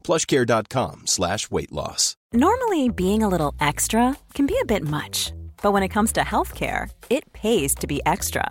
plushcare.com 0.00 1.06
slash 1.06 1.50
weight 1.50 1.72
loss. 1.72 2.16
Normally, 2.32 2.88
being 2.88 3.22
a 3.22 3.28
little 3.28 3.54
extra 3.60 4.16
can 4.34 4.46
be 4.46 4.56
a 4.60 4.64
bit 4.64 4.84
much, 4.84 5.32
but 5.62 5.72
when 5.72 5.82
it 5.82 5.88
comes 5.88 6.12
to 6.12 6.20
healthcare, 6.20 6.90
it 7.08 7.32
pays 7.32 7.74
to 7.76 7.86
be 7.86 8.00
extra. 8.06 8.50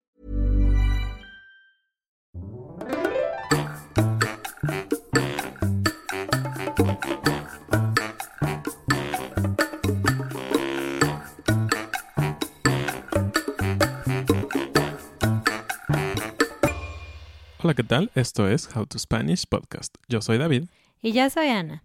Hola, 17.63 17.75
¿qué 17.75 17.83
tal? 17.83 18.09
Esto 18.15 18.47
es 18.47 18.75
How 18.75 18.87
to 18.87 18.97
Spanish 18.97 19.45
Podcast. 19.45 19.95
Yo 20.09 20.19
soy 20.21 20.39
David. 20.39 20.63
Y 20.99 21.11
yo 21.11 21.29
soy 21.29 21.49
Ana. 21.49 21.83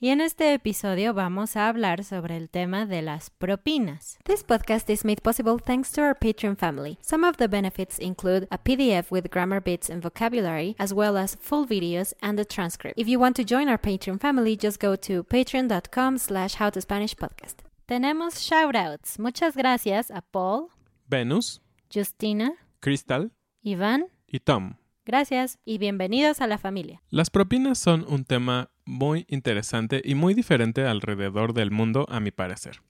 Y 0.00 0.08
en 0.08 0.20
este 0.20 0.52
episodio 0.52 1.14
vamos 1.14 1.54
a 1.54 1.68
hablar 1.68 2.02
sobre 2.02 2.36
el 2.36 2.50
tema 2.50 2.86
de 2.86 3.02
las 3.02 3.30
propinas. 3.30 4.18
This 4.24 4.42
podcast 4.42 4.90
is 4.90 5.04
made 5.04 5.22
possible 5.22 5.58
thanks 5.64 5.92
to 5.92 6.02
our 6.02 6.18
Patreon 6.18 6.56
family. 6.56 6.98
Some 7.02 7.24
of 7.24 7.36
the 7.36 7.46
benefits 7.46 8.00
include 8.00 8.48
a 8.50 8.58
PDF 8.58 9.12
with 9.12 9.30
grammar 9.30 9.60
bits 9.62 9.88
and 9.88 10.02
vocabulary, 10.02 10.74
as 10.80 10.92
well 10.92 11.16
as 11.16 11.36
full 11.36 11.68
videos 11.68 12.14
and 12.20 12.40
a 12.40 12.44
transcript. 12.44 12.98
If 12.98 13.06
you 13.06 13.20
want 13.20 13.36
to 13.36 13.44
join 13.44 13.68
our 13.68 13.78
Patreon 13.78 14.18
family, 14.20 14.56
just 14.56 14.80
go 14.80 14.96
to 14.96 15.22
patreon.com 15.22 16.18
slash 16.18 16.56
howtospanishpodcast. 16.56 17.62
Tenemos 17.86 18.40
shoutouts. 18.40 19.20
Muchas 19.20 19.54
gracias 19.54 20.10
a 20.10 20.22
Paul, 20.22 20.70
Venus, 21.08 21.60
Justina, 21.94 22.54
Crystal 22.80 23.30
Iván. 23.64 24.08
y 24.26 24.40
Tom. 24.40 24.81
Gracias 25.04 25.58
y 25.64 25.78
bienvenidos 25.78 26.40
a 26.40 26.46
la 26.46 26.58
familia. 26.58 27.02
Las 27.10 27.28
propinas 27.28 27.76
son 27.76 28.04
un 28.08 28.24
tema 28.24 28.70
muy 28.84 29.26
interesante 29.28 30.00
y 30.04 30.14
muy 30.14 30.32
diferente 30.32 30.86
alrededor 30.86 31.54
del 31.54 31.72
mundo, 31.72 32.06
a 32.08 32.20
mi 32.20 32.30
parecer. 32.30 32.82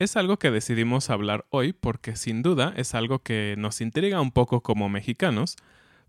Es 0.00 0.16
algo 0.16 0.40
que 0.40 0.50
decidimos 0.50 1.10
hablar 1.10 1.46
hoy 1.50 1.72
porque 1.72 2.16
sin 2.16 2.42
duda 2.42 2.74
es 2.76 2.96
algo 2.96 3.20
que 3.20 3.54
nos 3.56 3.80
intriga 3.80 4.20
un 4.20 4.32
poco 4.32 4.60
como 4.62 4.88
mexicanos, 4.88 5.54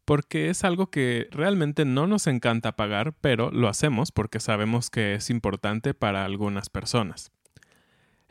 porque 0.06 0.50
es 0.50 0.64
algo 0.64 0.90
que 0.90 1.28
realmente 1.30 1.86
no 1.86 2.08
nos 2.08 2.26
encanta 2.26 2.76
pagar, 2.76 3.14
pero 3.22 3.52
lo 3.52 3.68
hacemos 3.68 4.12
porque 4.12 4.40
sabemos 4.40 4.90
que 4.90 5.14
es 5.14 5.30
importante 5.30 5.94
para 5.94 6.26
algunas 6.26 6.70
personas. 6.70 7.32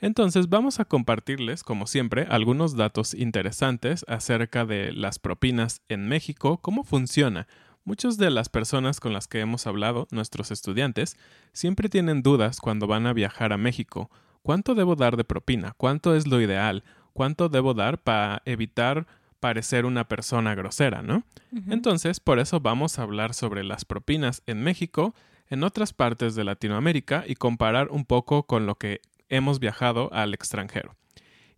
Entonces 0.05 0.51
vamos 0.51 0.81
a 0.81 0.85
compartirles, 0.85 1.63
como 1.63 1.87
siempre, 1.87 2.27
algunos 2.29 2.77
datos 2.77 3.15
interesantes 3.15 4.05
acerca 4.07 4.67
de 4.67 4.93
las 4.93 5.19
propinas 5.19 5.81
en 5.89 6.09
México, 6.09 6.59
cómo 6.59 6.85
funciona. 6.85 7.49
Muchas 7.85 8.19
de 8.19 8.29
las 8.29 8.51
personas 8.51 9.01
con 9.01 9.15
las 9.15 9.29
que 9.29 9.41
hemos 9.41 9.67
hablado, 9.67 10.07
nuestros 10.11 10.51
estudiantes, 10.51 11.17
siempre 11.55 11.89
tienen 11.89 12.23
dudas 12.23 12.61
cuando 12.61 12.87
van 12.87 13.07
a 13.07 13.15
viajar 13.15 13.55
a 13.55 13.57
México. 13.57 14.11
¿Cuánto 14.43 14.75
debo 14.75 14.95
dar 14.95 15.17
de 15.17 15.25
propina? 15.25 15.73
¿Cuánto 15.75 16.15
es 16.15 16.27
lo 16.27 16.39
ideal? 16.39 16.85
¿Cuánto 17.15 17.49
debo 17.49 17.73
dar 17.73 17.97
para 17.97 18.43
evitar 18.45 19.07
parecer 19.41 19.87
una 19.87 20.07
persona 20.07 20.55
grosera, 20.55 21.01
no? 21.01 21.25
Entonces, 21.71 22.21
por 22.21 22.41
eso 22.41 22.61
vamos 22.61 22.99
a 22.99 23.05
hablar 23.05 23.33
sobre 23.33 23.65
las 23.65 23.87
propinas 23.87 24.43
en 24.45 24.63
México, 24.63 25.15
en 25.49 25.65
otras 25.65 25.95
partes 25.95 26.35
de 26.35 26.45
Latinoamérica 26.45 27.25
y 27.27 27.37
comparar 27.37 27.89
un 27.91 28.05
poco 28.05 28.43
con 28.43 28.67
lo 28.67 28.75
que 28.75 29.01
hemos 29.29 29.61
viajado 29.61 30.13
al 30.13 30.35
extranjero. 30.35 30.97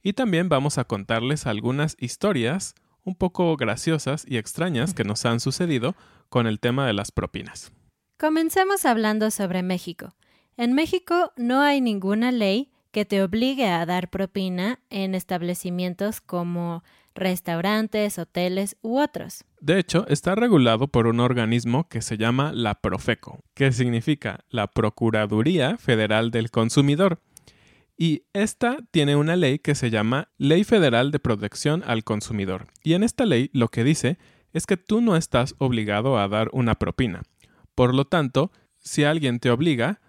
Y 0.02 0.12
también 0.12 0.48
vamos 0.48 0.78
a 0.78 0.84
contarles 0.84 1.46
algunas 1.46 1.96
historias 1.98 2.74
un 3.02 3.14
poco 3.14 3.56
graciosas 3.56 4.24
y 4.28 4.36
extrañas 4.36 4.94
que 4.94 5.04
nos 5.04 5.24
han 5.26 5.40
sucedido 5.40 5.94
con 6.28 6.46
el 6.46 6.60
tema 6.60 6.86
de 6.86 6.92
las 6.92 7.12
propinas. 7.12 7.72
Comencemos 8.18 8.84
hablando 8.84 9.30
sobre 9.30 9.62
México. 9.62 10.14
En 10.56 10.72
México 10.72 11.32
no 11.36 11.60
hay 11.60 11.80
ninguna 11.80 12.32
ley 12.32 12.72
que 12.90 13.04
te 13.04 13.22
obligue 13.22 13.68
a 13.68 13.84
dar 13.84 14.08
propina 14.08 14.80
en 14.88 15.14
establecimientos 15.14 16.20
como 16.20 16.82
restaurantes, 17.14 18.18
hoteles 18.18 18.76
u 18.82 18.98
otros. 18.98 19.44
De 19.60 19.78
hecho, 19.78 20.06
está 20.08 20.34
regulado 20.34 20.88
por 20.88 21.06
un 21.06 21.20
organismo 21.20 21.88
que 21.88 22.00
se 22.00 22.16
llama 22.16 22.52
la 22.54 22.80
Profeco, 22.80 23.40
que 23.54 23.72
significa 23.72 24.44
la 24.48 24.68
Procuraduría 24.68 25.76
Federal 25.78 26.30
del 26.30 26.50
Consumidor. 26.50 27.20
Y 27.98 28.24
esta 28.34 28.78
tiene 28.90 29.16
una 29.16 29.36
ley 29.36 29.58
que 29.58 29.74
se 29.74 29.90
llama 29.90 30.28
Ley 30.36 30.64
Federal 30.64 31.10
de 31.10 31.18
Protección 31.18 31.82
al 31.86 32.04
Consumidor. 32.04 32.66
Y 32.82 32.92
en 32.92 33.02
esta 33.02 33.24
ley 33.24 33.50
lo 33.54 33.68
que 33.68 33.84
dice 33.84 34.18
es 34.52 34.66
que 34.66 34.76
tú 34.76 35.00
no 35.00 35.16
estás 35.16 35.54
obligado 35.58 36.18
a 36.18 36.28
dar 36.28 36.50
una 36.52 36.74
propina. 36.74 37.22
Por 37.74 37.94
lo 37.94 38.06
tanto, 38.06 38.52
si 38.76 39.04
alguien 39.04 39.40
te 39.40 39.50
obliga, 39.50 40.00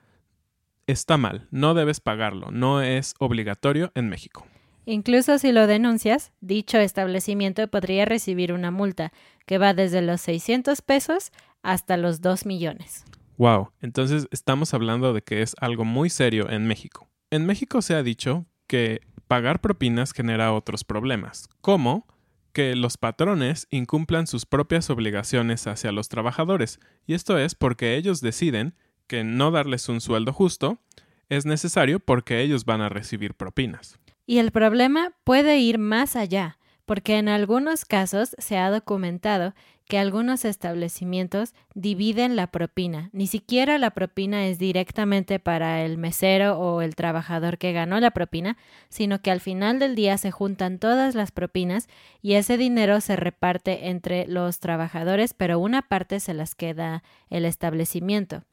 está 0.85 1.17
mal, 1.17 1.47
no 1.51 1.73
debes 1.73 1.99
pagarlo, 1.99 2.51
no 2.51 2.81
es 2.81 3.13
obligatorio 3.19 3.91
en 3.95 4.09
México. 4.09 4.45
Incluso 4.85 5.37
si 5.37 5.51
lo 5.51 5.67
denuncias, 5.67 6.31
dicho 6.39 6.77
establecimiento 6.77 7.67
podría 7.67 8.05
recibir 8.05 8.53
una 8.53 8.71
multa 8.71 9.11
que 9.45 9.57
va 9.57 9.73
desde 9.73 10.01
los 10.01 10.21
600 10.21 10.81
pesos 10.81 11.31
hasta 11.61 11.97
los 11.97 12.21
2 12.21 12.45
millones. 12.45 13.03
Wow, 13.37 13.71
entonces 13.81 14.27
estamos 14.31 14.73
hablando 14.73 15.13
de 15.13 15.21
que 15.21 15.41
es 15.41 15.55
algo 15.59 15.83
muy 15.83 16.09
serio 16.09 16.49
en 16.49 16.67
México. 16.67 17.07
En 17.29 17.45
México 17.45 17.81
se 17.81 17.93
ha 17.93 18.03
dicho 18.03 18.45
que 18.67 19.01
pagar 19.27 19.59
propinas 19.59 20.13
genera 20.13 20.53
otros 20.53 20.85
problemas, 20.85 21.49
como 21.59 22.07
que 22.53 22.73
los 22.75 22.97
patrones 22.97 23.68
incumplan 23.69 24.27
sus 24.27 24.45
propias 24.45 24.89
obligaciones 24.89 25.68
hacia 25.68 25.91
los 25.91 26.07
trabajadores, 26.07 26.79
y 27.06 27.15
esto 27.15 27.38
es 27.38 27.53
porque 27.53 27.97
ellos 27.97 28.21
deciden 28.21 28.75
que 29.07 29.25
no 29.25 29.51
darles 29.51 29.89
un 29.89 30.00
sueldo 30.00 30.31
justo 30.31 30.79
es 31.27 31.45
necesario 31.45 32.00
porque 32.00 32.41
ellos 32.41 32.63
van 32.63 32.79
a 32.79 32.88
recibir 32.88 33.33
propinas. 33.33 34.00
Y 34.25 34.38
el 34.38 34.51
problema 34.51 35.12
puede 35.25 35.59
ir 35.59 35.79
más 35.79 36.15
allá, 36.15 36.57
porque 36.85 37.18
en 37.18 37.27
algunos 37.27 37.83
casos 37.83 38.35
se 38.38 38.57
ha 38.57 38.71
documentado 38.71 39.53
que 39.88 39.98
algunos 39.98 40.44
establecimientos 40.45 41.54
dividen 41.74 42.36
la 42.36 42.48
propina. 42.48 43.10
Ni 43.13 43.28
siquiera 43.28 43.78
la 43.78 43.92
propina 43.92 44.48
es 44.48 44.60
directamente 44.60 45.39
para 45.39 45.84
el 45.84 45.98
mesero 45.98 46.60
o 46.60 46.81
el 46.81 46.95
trabajador 46.95 47.57
que 47.57 47.72
ganó 47.72 48.00
la 48.00 48.12
propina, 48.12 48.57
sino 48.89 49.22
que 49.22 49.31
al 49.31 49.39
final 49.39 49.80
del 49.80 49.95
día 49.95 50.18
se 50.18 50.31
juntan 50.31 50.78
todas 50.78 51.16
las 51.16 51.31
propinas 51.31 51.88
y 52.22 52.34
ese 52.34 52.57
dinero 52.57 53.00
se 53.00 53.16
reparte 53.16 53.88
entre 53.88 54.28
los 54.28 54.60
trabajadores, 54.60 55.34
pero 55.34 55.60
una 55.60 55.81
parte 55.84 56.19
se 56.19 56.34
las 56.34 56.54
queda 56.54 57.04
el 57.30 57.45
establecimiento. 57.45 58.44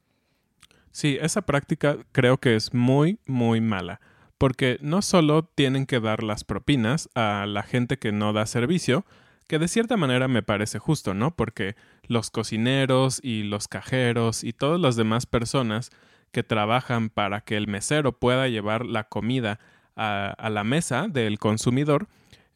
Sí, 0.91 1.17
esa 1.21 1.41
práctica 1.41 1.97
creo 2.13 2.37
que 2.37 2.55
es 2.55 2.73
muy, 2.73 3.19
muy 3.25 3.59
mala, 3.59 3.99
porque 4.37 4.77
no 4.81 5.01
solo 5.01 5.43
tienen 5.43 5.85
que 5.85 5.99
dar 5.99 6.23
las 6.23 6.45
propinas 6.45 7.09
a 7.15 7.45
la 7.45 7.63
gente 7.63 7.99
que 7.99 8.13
no 8.13 8.31
da 8.31 8.45
servicio, 8.45 9.05
que 9.47 9.59
de 9.59 9.67
cierta 9.67 9.97
manera 9.97 10.27
me 10.27 10.43
parece 10.43 10.79
justo, 10.79 11.13
¿no? 11.13 11.35
Porque 11.35 11.75
los 12.07 12.31
cocineros 12.31 13.19
y 13.23 13.43
los 13.43 13.67
cajeros 13.67 14.43
y 14.43 14.53
todas 14.53 14.79
las 14.79 14.95
demás 14.95 15.25
personas 15.25 15.91
que 16.31 16.43
trabajan 16.43 17.09
para 17.09 17.41
que 17.41 17.55
el 17.55 17.67
mesero 17.67 18.13
pueda 18.19 18.47
llevar 18.47 18.85
la 18.85 19.05
comida 19.05 19.59
a, 19.95 20.49
la 20.49 20.63
mesa 20.63 21.07
del 21.07 21.39
consumidor, 21.39 22.07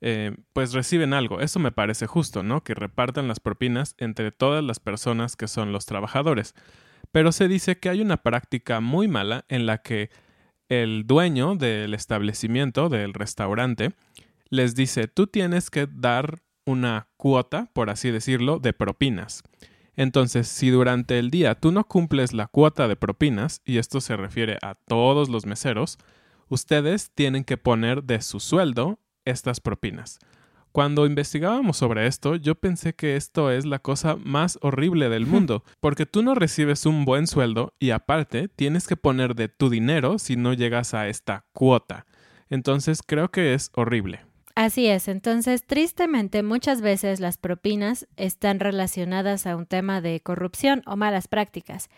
eh, 0.01 0.35
pues 0.53 0.73
reciben 0.73 1.13
algo. 1.13 1.39
Eso 1.39 1.59
me 1.59 1.71
parece 1.71 2.05
justo, 2.05 2.43
¿no? 2.43 2.63
Que 2.63 2.73
repartan 2.73 3.27
las 3.27 3.39
propinas 3.39 3.95
entre 3.97 4.31
todas 4.31 4.63
las 4.63 4.79
personas 4.79 5.35
que 5.35 5.47
son 5.47 5.71
los 5.71 5.85
trabajadores. 5.85 6.55
Pero 7.11 7.31
se 7.31 7.47
dice 7.47 7.79
que 7.79 7.89
hay 7.89 8.01
una 8.01 8.17
práctica 8.17 8.81
muy 8.81 9.07
mala 9.07 9.45
en 9.47 9.65
la 9.65 9.79
que 9.79 10.09
el 10.67 11.07
dueño 11.07 11.55
del 11.55 11.93
establecimiento, 11.93 12.89
del 12.89 13.13
restaurante, 13.13 13.93
les 14.49 14.75
dice, 14.75 15.07
tú 15.07 15.27
tienes 15.27 15.69
que 15.69 15.87
dar 15.89 16.39
una 16.69 17.07
cuota, 17.17 17.69
por 17.73 17.89
así 17.89 18.11
decirlo, 18.11 18.59
de 18.59 18.73
propinas. 18.73 19.43
Entonces, 19.95 20.47
si 20.47 20.69
durante 20.69 21.19
el 21.19 21.29
día 21.29 21.55
tú 21.55 21.71
no 21.71 21.83
cumples 21.83 22.31
la 22.31 22.47
cuota 22.47 22.87
de 22.87 22.95
propinas, 22.95 23.61
y 23.65 23.77
esto 23.79 23.99
se 23.99 24.15
refiere 24.15 24.57
a 24.61 24.75
todos 24.75 25.27
los 25.27 25.45
meseros, 25.45 25.97
ustedes 26.47 27.11
tienen 27.13 27.43
que 27.43 27.57
poner 27.57 28.03
de 28.03 28.21
su 28.21 28.39
sueldo 28.39 28.99
estas 29.25 29.59
propinas. 29.59 30.19
Cuando 30.71 31.07
investigábamos 31.07 31.77
sobre 31.77 32.05
esto, 32.05 32.35
yo 32.35 32.53
pensé 32.53 32.93
que 32.93 33.15
esto 33.15 33.49
es 33.49 33.65
la 33.65 33.79
cosa 33.79 34.15
más 34.15 34.59
horrible 34.61 35.09
del 35.09 35.25
mundo, 35.25 35.63
porque 35.79 36.05
tú 36.05 36.21
no 36.21 36.35
recibes 36.35 36.85
un 36.85 37.05
buen 37.05 37.25
sueldo 37.25 37.73
y 37.79 37.89
aparte 37.89 38.47
tienes 38.47 38.87
que 38.87 38.95
poner 38.95 39.33
de 39.33 39.49
tu 39.49 39.69
dinero 39.69 40.19
si 40.19 40.35
no 40.35 40.53
llegas 40.53 40.93
a 40.93 41.07
esta 41.07 41.45
cuota. 41.53 42.05
Entonces 42.49 43.01
creo 43.05 43.31
que 43.31 43.55
es 43.55 43.71
horrible. 43.73 44.28
Así 44.59 44.87
es, 44.87 45.07
entonces 45.07 45.63
tristemente 45.63 46.43
muchas 46.43 46.81
veces 46.81 47.21
las 47.21 47.37
propinas 47.37 48.09
están 48.17 48.59
relacionadas 48.59 49.47
a 49.47 49.55
un 49.55 49.65
tema 49.65 50.01
de 50.01 50.19
corrupción 50.19 50.83
o 50.85 50.97
malas 50.97 51.29
prácticas. 51.29 51.89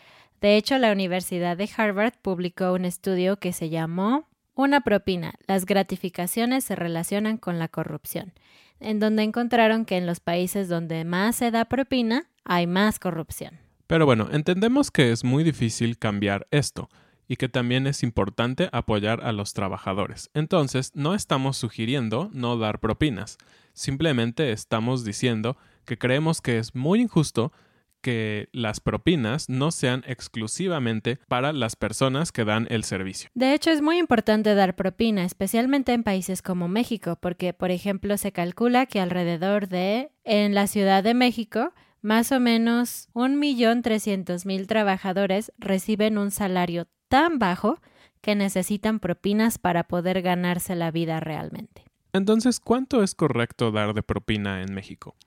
De 0.42 0.58
hecho, 0.58 0.78
la 0.78 0.92
Universidad 0.92 1.58
de 1.58 1.68
Harvard 1.76 2.14
publicó 2.22 2.74
un 2.74 2.86
estudio 2.86 3.38
que 3.38 3.52
se 3.52 3.72
llamó 3.72 4.28
Una 4.54 4.82
propina, 4.82 5.34
las 5.48 5.66
gratificaciones 5.66 6.64
se 6.64 6.76
relacionan 6.76 7.38
con 7.38 7.58
la 7.58 7.68
corrupción, 7.68 8.32
en 8.80 9.00
donde 9.00 9.24
encontraron 9.24 9.84
que 9.84 9.98
en 9.98 10.06
los 10.06 10.20
países 10.20 10.70
donde 10.70 11.04
más 11.04 11.38
se 11.38 11.50
da 11.50 11.66
propina 11.66 12.30
hay 12.44 12.68
más 12.68 13.00
corrupción. 13.00 13.58
Pero 13.88 14.06
bueno, 14.06 14.30
entendemos 14.32 14.92
que 14.92 15.12
es 15.12 15.24
muy 15.24 15.44
difícil 15.44 15.98
cambiar 15.98 16.46
esto 16.52 16.92
y 17.32 17.38
que 17.38 17.48
también 17.48 17.88
es 17.88 18.04
importante 18.04 18.68
apoyar 18.74 19.24
a 19.24 19.32
los 19.32 19.54
trabajadores. 19.54 20.30
Entonces, 20.34 20.92
no 20.96 21.16
estamos 21.16 21.56
sugiriendo 21.56 22.30
no 22.34 22.58
dar 22.58 22.82
propinas, 22.82 23.38
simplemente 23.72 24.52
estamos 24.52 25.06
diciendo 25.06 25.56
que 25.86 25.98
creemos 25.98 26.42
que 26.42 26.58
es 26.58 26.76
muy 26.76 27.00
injusto 27.00 27.54
que 28.02 28.50
las 28.52 28.82
propinas 28.82 29.48
no 29.48 29.72
sean 29.72 30.04
exclusivamente 30.08 31.20
para 31.30 31.54
las 31.54 31.78
personas 31.78 32.34
que 32.34 32.44
dan 32.44 32.68
el 32.70 32.84
servicio. 32.84 33.30
De 33.34 33.54
hecho, 33.54 33.72
es 33.72 33.82
muy 33.82 33.98
importante 33.98 34.54
dar 34.54 34.76
propina, 34.76 35.24
especialmente 35.24 35.94
en 35.94 36.04
países 36.04 36.42
como 36.42 36.68
México, 36.68 37.18
porque, 37.22 37.54
por 37.54 37.72
ejemplo, 37.72 38.18
se 38.18 38.34
calcula 38.34 38.88
que 38.88 39.00
alrededor 39.00 39.70
de, 39.70 40.12
en 40.26 40.54
la 40.54 40.68
Ciudad 40.68 41.02
de 41.02 41.14
México, 41.14 41.72
más 42.02 42.34
o 42.34 42.42
menos 42.42 43.08
1.300.000 43.14 44.68
trabajadores 44.68 45.54
reciben 45.60 46.18
un 46.18 46.32
salario 46.32 46.90
tan 47.12 47.40
bajo 47.40 47.82
que 48.22 48.36
necesitan 48.36 49.02
propinas 49.02 49.58
para 49.58 49.84
poder 49.84 50.22
ganarse 50.22 50.76
la 50.76 50.92
vida 50.92 51.20
realmente. 51.20 51.84
Entonces, 52.14 52.62
¿cuánto 52.62 53.04
es 53.04 53.16
correcto 53.16 53.72
dar 53.72 53.94
de 53.94 54.02
propina 54.02 54.62
en 54.62 54.74
México? 54.74 55.18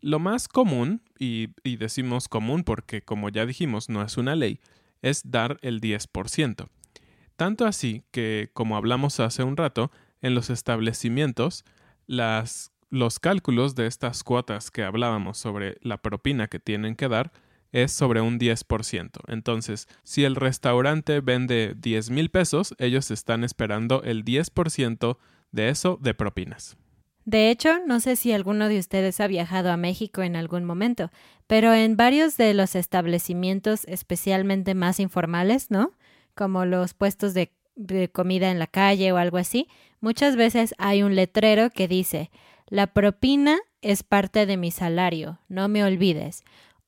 Lo 0.00 0.18
más 0.18 0.48
común, 0.48 1.02
y, 1.18 1.48
decimos 1.76 2.26
común 2.28 2.64
porque 2.64 3.02
como 3.02 3.28
ya 3.28 3.44
dijimos 3.44 3.90
no 3.90 4.02
es 4.02 4.16
una 4.16 4.34
ley, 4.34 4.60
es 5.02 5.30
dar 5.30 5.58
el 5.60 5.82
10%. 5.82 6.68
Tanto 7.36 7.66
así 7.66 8.02
que, 8.12 8.48
como 8.54 8.78
hablamos 8.78 9.20
hace 9.20 9.42
un 9.42 9.58
rato, 9.58 9.92
en 10.22 10.34
los 10.34 10.48
establecimientos, 10.48 11.66
las, 12.06 12.72
los 12.88 13.18
cálculos 13.18 13.74
de 13.74 13.86
estas 13.86 14.24
cuotas 14.24 14.70
que 14.70 14.84
hablábamos 14.84 15.36
sobre 15.36 15.76
la 15.82 15.98
propina 15.98 16.48
que 16.48 16.60
tienen 16.60 16.96
que 16.96 17.08
dar 17.08 17.30
es 17.72 17.92
sobre 17.92 18.20
un 18.20 18.38
10%. 18.38 19.10
Entonces, 19.28 19.88
si 20.02 20.24
el 20.24 20.36
restaurante 20.36 21.20
vende 21.20 21.74
10 21.76 22.10
mil 22.10 22.30
pesos, 22.30 22.74
ellos 22.78 23.10
están 23.10 23.44
esperando 23.44 24.02
el 24.02 24.24
10% 24.24 25.18
de 25.52 25.68
eso 25.68 25.98
de 26.00 26.14
propinas. 26.14 26.76
De 27.24 27.50
hecho, 27.50 27.78
no 27.86 28.00
sé 28.00 28.16
si 28.16 28.32
alguno 28.32 28.68
de 28.68 28.78
ustedes 28.78 29.20
ha 29.20 29.26
viajado 29.26 29.70
a 29.70 29.76
México 29.76 30.22
en 30.22 30.36
algún 30.36 30.64
momento, 30.64 31.10
pero 31.46 31.74
en 31.74 31.96
varios 31.96 32.36
de 32.36 32.54
los 32.54 32.74
establecimientos 32.74 33.84
especialmente 33.84 34.74
más 34.74 34.98
informales, 35.00 35.70
¿no? 35.70 35.92
Como 36.34 36.64
los 36.64 36.94
puestos 36.94 37.34
de, 37.34 37.52
de 37.76 38.08
comida 38.08 38.50
en 38.50 38.58
la 38.58 38.66
calle 38.66 39.12
o 39.12 39.16
algo 39.16 39.36
así, 39.36 39.68
muchas 40.00 40.34
veces 40.34 40.74
hay 40.78 41.02
un 41.02 41.14
letrero 41.14 41.70
que 41.70 41.88
dice, 41.88 42.30
la 42.66 42.88
propina 42.88 43.58
es 43.82 44.02
parte 44.02 44.46
de 44.46 44.56
mi 44.56 44.70
salario, 44.70 45.40
no 45.48 45.68
me 45.68 45.84
olvides 45.84 46.42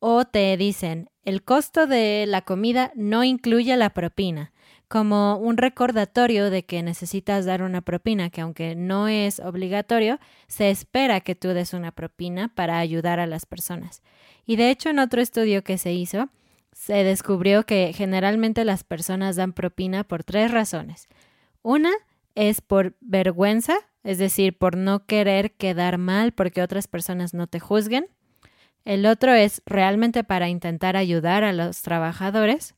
o 0.04 0.24
te 0.24 0.56
dicen 0.56 1.08
el 1.24 1.44
costo 1.44 1.86
de 1.86 2.24
la 2.26 2.42
comida 2.42 2.90
no 2.96 3.22
incluye 3.22 3.76
la 3.76 3.90
propina, 3.90 4.52
como 4.88 5.36
un 5.36 5.56
recordatorio 5.56 6.50
de 6.50 6.64
que 6.64 6.82
necesitas 6.82 7.44
dar 7.44 7.62
una 7.62 7.82
propina, 7.82 8.28
que 8.28 8.40
aunque 8.40 8.74
no 8.74 9.06
es 9.06 9.38
obligatorio, 9.38 10.18
se 10.48 10.70
espera 10.70 11.20
que 11.20 11.36
tú 11.36 11.50
des 11.50 11.72
una 11.72 11.92
propina 11.92 12.52
para 12.52 12.80
ayudar 12.80 13.20
a 13.20 13.28
las 13.28 13.46
personas. 13.46 14.02
Y 14.44 14.56
de 14.56 14.70
hecho 14.70 14.88
en 14.90 14.98
otro 14.98 15.22
estudio 15.22 15.62
que 15.62 15.78
se 15.78 15.92
hizo, 15.92 16.30
se 16.72 17.04
descubrió 17.04 17.64
que 17.64 17.92
generalmente 17.94 18.64
las 18.64 18.82
personas 18.82 19.36
dan 19.36 19.52
propina 19.52 20.02
por 20.02 20.24
tres 20.24 20.50
razones. 20.50 21.06
Una 21.62 21.92
es 22.34 22.60
por 22.60 22.96
vergüenza, 23.00 23.76
es 24.02 24.18
decir, 24.18 24.58
por 24.58 24.76
no 24.76 25.06
querer 25.06 25.52
quedar 25.52 25.96
mal 25.96 26.32
porque 26.32 26.60
otras 26.60 26.88
personas 26.88 27.34
no 27.34 27.46
te 27.46 27.60
juzguen. 27.60 28.08
El 28.84 29.06
otro 29.06 29.32
es 29.32 29.62
realmente 29.66 30.24
para 30.24 30.48
intentar 30.48 30.96
ayudar 30.96 31.44
a 31.44 31.52
los 31.52 31.82
trabajadores 31.82 32.74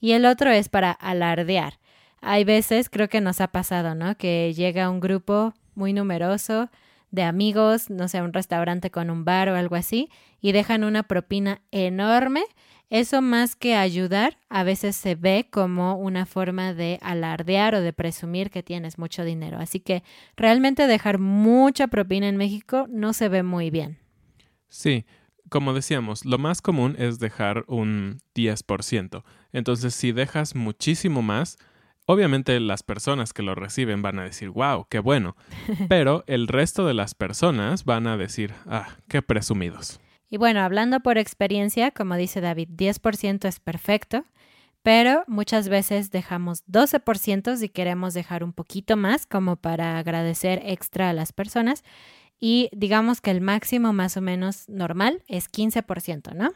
y 0.00 0.12
el 0.12 0.24
otro 0.24 0.50
es 0.50 0.68
para 0.68 0.92
alardear. 0.92 1.78
Hay 2.20 2.44
veces, 2.44 2.88
creo 2.88 3.08
que 3.08 3.20
nos 3.20 3.40
ha 3.40 3.48
pasado, 3.48 3.94
¿no? 3.94 4.16
Que 4.16 4.54
llega 4.54 4.90
un 4.90 5.00
grupo 5.00 5.54
muy 5.74 5.92
numeroso 5.92 6.70
de 7.10 7.22
amigos, 7.22 7.90
no 7.90 8.08
sé, 8.08 8.22
un 8.22 8.32
restaurante 8.32 8.90
con 8.90 9.10
un 9.10 9.24
bar 9.24 9.48
o 9.48 9.56
algo 9.56 9.76
así, 9.76 10.10
y 10.40 10.52
dejan 10.52 10.84
una 10.84 11.02
propina 11.04 11.62
enorme. 11.70 12.42
Eso 12.88 13.20
más 13.20 13.56
que 13.56 13.74
ayudar, 13.74 14.38
a 14.48 14.62
veces 14.62 14.96
se 14.96 15.14
ve 15.16 15.48
como 15.50 15.96
una 15.96 16.24
forma 16.24 16.72
de 16.72 16.98
alardear 17.02 17.74
o 17.74 17.80
de 17.80 17.92
presumir 17.92 18.50
que 18.50 18.62
tienes 18.62 18.98
mucho 18.98 19.24
dinero. 19.24 19.58
Así 19.58 19.80
que 19.80 20.02
realmente 20.36 20.86
dejar 20.86 21.18
mucha 21.18 21.88
propina 21.88 22.28
en 22.28 22.36
México 22.36 22.86
no 22.88 23.12
se 23.12 23.28
ve 23.28 23.42
muy 23.42 23.70
bien. 23.70 23.98
Sí, 24.68 25.04
como 25.48 25.72
decíamos, 25.74 26.24
lo 26.24 26.38
más 26.38 26.62
común 26.62 26.96
es 26.98 27.18
dejar 27.18 27.64
un 27.68 28.20
10%. 28.34 29.22
Entonces, 29.52 29.94
si 29.94 30.12
dejas 30.12 30.54
muchísimo 30.54 31.22
más, 31.22 31.58
obviamente 32.06 32.58
las 32.60 32.82
personas 32.82 33.32
que 33.32 33.42
lo 33.42 33.54
reciben 33.54 34.02
van 34.02 34.18
a 34.18 34.24
decir, 34.24 34.50
wow, 34.50 34.86
qué 34.88 34.98
bueno. 34.98 35.36
Pero 35.88 36.24
el 36.26 36.48
resto 36.48 36.86
de 36.86 36.94
las 36.94 37.14
personas 37.14 37.84
van 37.84 38.06
a 38.06 38.16
decir, 38.16 38.54
ah, 38.66 38.88
qué 39.08 39.22
presumidos. 39.22 40.00
Y 40.28 40.38
bueno, 40.38 40.60
hablando 40.60 41.00
por 41.00 41.18
experiencia, 41.18 41.92
como 41.92 42.16
dice 42.16 42.40
David, 42.40 42.70
10% 42.70 43.46
es 43.46 43.60
perfecto, 43.60 44.24
pero 44.82 45.24
muchas 45.26 45.68
veces 45.68 46.10
dejamos 46.10 46.64
12% 46.66 47.56
si 47.56 47.68
queremos 47.68 48.14
dejar 48.14 48.44
un 48.44 48.52
poquito 48.52 48.96
más 48.96 49.26
como 49.26 49.56
para 49.56 49.98
agradecer 49.98 50.62
extra 50.64 51.10
a 51.10 51.12
las 51.12 51.32
personas 51.32 51.82
y 52.40 52.68
digamos 52.72 53.20
que 53.20 53.30
el 53.30 53.40
máximo 53.40 53.92
más 53.92 54.16
o 54.16 54.20
menos 54.20 54.68
normal 54.68 55.22
es 55.26 55.50
15%, 55.50 56.34
¿no? 56.34 56.52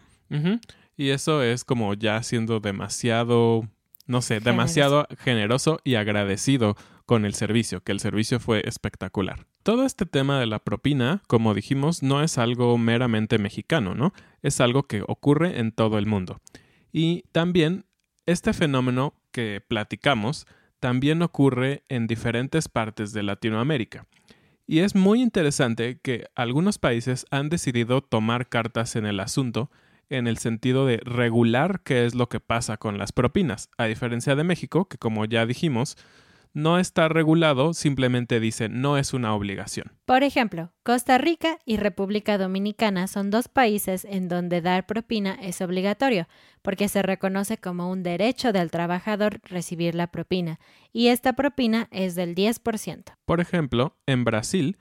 Y 0.96 1.10
eso 1.10 1.42
es 1.42 1.64
como 1.64 1.94
ya 1.94 2.22
siendo 2.22 2.60
demasiado, 2.60 3.68
no 4.06 4.22
sé, 4.22 4.40
demasiado 4.40 5.06
generoso 5.18 5.80
y 5.82 5.94
agradecido 5.94 6.76
con 7.06 7.24
el 7.24 7.34
servicio, 7.34 7.82
que 7.82 7.90
el 7.90 7.98
servicio 7.98 8.38
fue 8.38 8.62
espectacular. 8.66 9.46
Todo 9.64 9.84
este 9.84 10.06
tema 10.06 10.38
de 10.38 10.46
la 10.46 10.60
propina, 10.60 11.22
como 11.26 11.54
dijimos, 11.54 12.02
no 12.02 12.22
es 12.22 12.38
algo 12.38 12.78
meramente 12.78 13.38
mexicano, 13.38 13.94
¿no? 13.94 14.12
Es 14.42 14.60
algo 14.60 14.84
que 14.84 15.02
ocurre 15.06 15.58
en 15.58 15.72
todo 15.72 15.98
el 15.98 16.06
mundo. 16.06 16.40
Y 16.92 17.24
también 17.32 17.86
este 18.26 18.52
fenómeno 18.52 19.14
que 19.32 19.60
platicamos 19.66 20.46
también 20.78 21.22
ocurre 21.22 21.82
en 21.88 22.06
diferentes 22.06 22.68
partes 22.68 23.12
de 23.12 23.22
Latinoamérica. 23.22 24.06
Y 24.70 24.82
es 24.82 24.94
muy 24.94 25.20
interesante 25.20 25.98
que 26.00 26.28
algunos 26.36 26.78
países 26.78 27.26
han 27.32 27.48
decidido 27.48 28.02
tomar 28.02 28.48
cartas 28.48 28.94
en 28.94 29.04
el 29.04 29.18
asunto 29.18 29.68
en 30.10 30.28
el 30.28 30.38
sentido 30.38 30.86
de 30.86 30.98
regular 30.98 31.80
qué 31.82 32.06
es 32.06 32.14
lo 32.14 32.28
que 32.28 32.38
pasa 32.38 32.76
con 32.76 32.96
las 32.96 33.10
propinas, 33.10 33.68
a 33.78 33.86
diferencia 33.86 34.36
de 34.36 34.44
México, 34.44 34.84
que 34.88 34.96
como 34.96 35.24
ya 35.24 35.44
dijimos, 35.44 35.96
no 36.52 36.78
está 36.78 37.08
regulado, 37.08 37.74
simplemente 37.74 38.40
dice 38.40 38.68
no 38.68 38.98
es 38.98 39.14
una 39.14 39.34
obligación. 39.34 39.92
Por 40.04 40.22
ejemplo, 40.22 40.72
Costa 40.82 41.18
Rica 41.18 41.58
y 41.64 41.76
República 41.76 42.38
Dominicana 42.38 43.06
son 43.06 43.30
dos 43.30 43.48
países 43.48 44.04
en 44.04 44.28
donde 44.28 44.60
dar 44.60 44.86
propina 44.86 45.34
es 45.40 45.60
obligatorio, 45.60 46.26
porque 46.62 46.88
se 46.88 47.02
reconoce 47.02 47.58
como 47.58 47.90
un 47.90 48.02
derecho 48.02 48.52
del 48.52 48.70
trabajador 48.70 49.40
recibir 49.44 49.94
la 49.94 50.08
propina, 50.08 50.58
y 50.92 51.08
esta 51.08 51.34
propina 51.34 51.88
es 51.90 52.14
del 52.14 52.34
10%. 52.34 53.14
Por 53.24 53.40
ejemplo, 53.40 53.96
en 54.06 54.24
Brasil, 54.24 54.78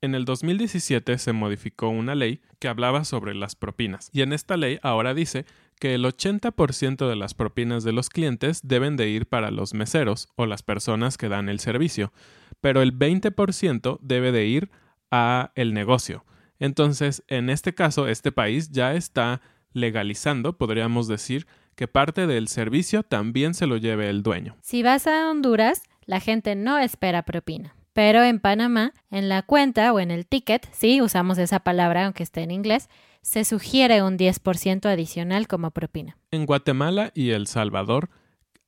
en 0.00 0.14
el 0.14 0.24
2017 0.24 1.18
se 1.18 1.32
modificó 1.32 1.88
una 1.88 2.14
ley 2.14 2.40
que 2.58 2.68
hablaba 2.68 3.04
sobre 3.04 3.34
las 3.34 3.54
propinas, 3.54 4.08
y 4.12 4.22
en 4.22 4.32
esta 4.32 4.56
ley 4.56 4.78
ahora 4.82 5.12
dice 5.12 5.44
que 5.80 5.94
el 5.94 6.04
80% 6.04 7.08
de 7.08 7.16
las 7.16 7.34
propinas 7.34 7.82
de 7.82 7.92
los 7.92 8.10
clientes 8.10 8.60
deben 8.62 8.96
de 8.96 9.08
ir 9.08 9.26
para 9.26 9.50
los 9.50 9.74
meseros 9.74 10.28
o 10.36 10.46
las 10.46 10.62
personas 10.62 11.18
que 11.18 11.28
dan 11.28 11.48
el 11.48 11.58
servicio, 11.58 12.12
pero 12.60 12.82
el 12.82 12.96
20% 12.96 13.98
debe 14.00 14.30
de 14.30 14.46
ir 14.46 14.70
a 15.10 15.50
el 15.56 15.74
negocio. 15.74 16.24
Entonces, 16.60 17.24
en 17.26 17.48
este 17.50 17.74
caso, 17.74 18.06
este 18.06 18.30
país 18.30 18.70
ya 18.70 18.94
está 18.94 19.40
legalizando, 19.72 20.58
podríamos 20.58 21.08
decir, 21.08 21.46
que 21.74 21.88
parte 21.88 22.26
del 22.26 22.48
servicio 22.48 23.02
también 23.02 23.54
se 23.54 23.66
lo 23.66 23.78
lleve 23.78 24.10
el 24.10 24.22
dueño. 24.22 24.56
Si 24.60 24.82
vas 24.82 25.06
a 25.06 25.30
Honduras, 25.30 25.82
la 26.04 26.20
gente 26.20 26.54
no 26.54 26.78
espera 26.78 27.22
propina. 27.22 27.74
Pero 28.00 28.24
en 28.24 28.40
Panamá, 28.40 28.94
en 29.10 29.28
la 29.28 29.42
cuenta 29.42 29.92
o 29.92 30.00
en 30.00 30.10
el 30.10 30.24
ticket, 30.24 30.66
sí, 30.72 31.02
usamos 31.02 31.36
esa 31.36 31.60
palabra 31.60 32.06
aunque 32.06 32.22
esté 32.22 32.40
en 32.40 32.50
inglés, 32.50 32.88
se 33.20 33.44
sugiere 33.44 34.02
un 34.02 34.16
10% 34.16 34.86
adicional 34.86 35.46
como 35.46 35.70
propina. 35.70 36.16
En 36.30 36.46
Guatemala 36.46 37.12
y 37.14 37.32
El 37.32 37.46
Salvador 37.46 38.08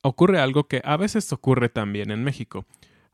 ocurre 0.03 0.39
algo 0.39 0.65
que 0.65 0.83
a 0.85 0.99
veces 0.99 1.33
ocurre 1.33 1.71
también 1.71 2.11
en 2.11 2.23
México. 2.23 2.67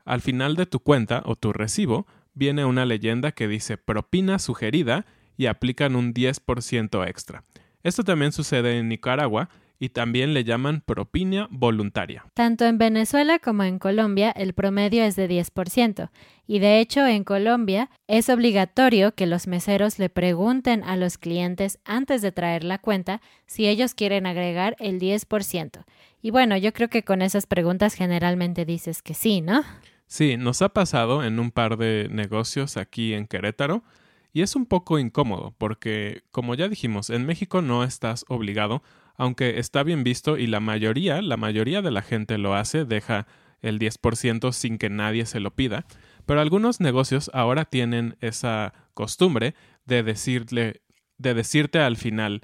Al 0.03 0.19
final 0.19 0.57
de 0.57 0.65
tu 0.65 0.81
cuenta 0.81 1.23
o 1.23 1.37
tu 1.37 1.53
recibo 1.53 2.05
viene 2.33 2.65
una 2.65 2.83
leyenda 2.83 3.31
que 3.31 3.47
dice 3.47 3.77
propina 3.77 4.39
sugerida 4.39 5.05
y 5.37 5.45
aplican 5.45 5.95
un 5.95 6.13
10% 6.13 7.07
extra. 7.07 7.45
Esto 7.81 8.03
también 8.03 8.33
sucede 8.33 8.77
en 8.77 8.89
Nicaragua 8.89 9.47
y 9.79 9.89
también 9.89 10.33
le 10.33 10.43
llaman 10.43 10.81
propina 10.81 11.47
voluntaria. 11.49 12.25
Tanto 12.33 12.65
en 12.65 12.77
Venezuela 12.77 13.39
como 13.39 13.63
en 13.63 13.79
Colombia 13.79 14.31
el 14.31 14.53
promedio 14.53 15.03
es 15.03 15.15
de 15.15 15.29
10%, 15.29 16.09
y 16.45 16.59
de 16.59 16.79
hecho 16.79 17.07
en 17.07 17.23
Colombia 17.23 17.89
es 18.07 18.29
obligatorio 18.29 19.15
que 19.15 19.25
los 19.25 19.47
meseros 19.47 19.97
le 19.99 20.09
pregunten 20.09 20.83
a 20.83 20.97
los 20.97 21.17
clientes 21.17 21.79
antes 21.85 22.21
de 22.21 22.31
traer 22.31 22.63
la 22.63 22.77
cuenta 22.77 23.21
si 23.45 23.67
ellos 23.67 23.93
quieren 23.93 24.25
agregar 24.25 24.75
el 24.79 24.99
10%. 24.99 25.85
Y 26.21 26.31
bueno, 26.31 26.57
yo 26.57 26.73
creo 26.73 26.89
que 26.89 27.03
con 27.03 27.21
esas 27.21 27.47
preguntas 27.47 27.93
generalmente 27.93 28.65
dices 28.65 29.01
que 29.01 29.13
sí, 29.13 29.41
¿no? 29.41 29.63
Sí, 30.07 30.37
nos 30.37 30.61
ha 30.61 30.69
pasado 30.69 31.23
en 31.23 31.39
un 31.39 31.51
par 31.51 31.77
de 31.77 32.07
negocios 32.09 32.77
aquí 32.77 33.13
en 33.13 33.27
Querétaro. 33.27 33.83
Y 34.31 34.41
es 34.41 34.55
un 34.55 34.65
poco 34.65 34.99
incómodo 34.99 35.55
porque, 35.57 36.21
como 36.31 36.53
ya 36.55 36.67
dijimos, 36.67 37.09
en 37.09 37.25
México 37.25 37.61
no 37.61 37.83
estás 37.83 38.25
obligado 38.27 38.83
aunque 39.19 39.59
está 39.59 39.83
bien 39.83 40.05
visto 40.05 40.37
y 40.37 40.47
la 40.47 40.61
mayoría, 40.61 41.21
la 41.21 41.35
mayoría 41.35 41.81
de 41.81 41.91
la 41.91 42.01
gente 42.01 42.37
lo 42.37 42.55
hace, 42.55 42.85
deja 42.85 43.27
el 43.61 43.77
10% 43.77 44.53
sin 44.53 44.77
que 44.77 44.89
nadie 44.89 45.25
se 45.25 45.41
lo 45.41 45.51
pida, 45.51 45.85
pero 46.25 46.39
algunos 46.39 46.79
negocios 46.79 47.29
ahora 47.33 47.65
tienen 47.65 48.15
esa 48.21 48.73
costumbre 48.93 49.55
de 49.85 50.03
decirle 50.03 50.81
de 51.17 51.33
decirte 51.33 51.79
al 51.79 51.97
final, 51.97 52.43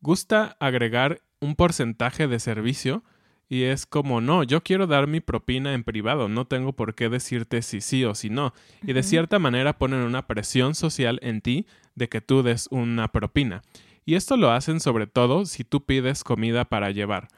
gusta 0.00 0.56
agregar 0.60 1.20
un 1.40 1.56
porcentaje 1.56 2.26
de 2.26 2.40
servicio 2.40 3.04
y 3.46 3.64
es 3.64 3.84
como, 3.84 4.22
no, 4.22 4.44
yo 4.44 4.62
quiero 4.62 4.86
dar 4.86 5.06
mi 5.06 5.20
propina 5.20 5.74
en 5.74 5.84
privado, 5.84 6.30
no 6.30 6.46
tengo 6.46 6.72
por 6.72 6.94
qué 6.94 7.10
decirte 7.10 7.60
si 7.60 7.82
sí 7.82 8.02
o 8.06 8.14
si 8.14 8.30
no. 8.30 8.54
Y 8.82 8.94
de 8.94 9.02
cierta 9.02 9.38
manera 9.38 9.76
ponen 9.76 10.00
una 10.00 10.26
presión 10.26 10.74
social 10.74 11.18
en 11.22 11.42
ti 11.42 11.66
de 11.94 12.08
que 12.08 12.22
tú 12.22 12.42
des 12.42 12.66
una 12.70 13.08
propina. 13.08 13.60
Y 14.06 14.16
esto 14.16 14.36
lo 14.36 14.50
hacen 14.50 14.80
sobre 14.80 15.06
todo 15.06 15.46
si 15.46 15.64
tú 15.64 15.84
pides 15.84 16.24
comida 16.24 16.66
para 16.66 16.90
llevar. 16.90 17.28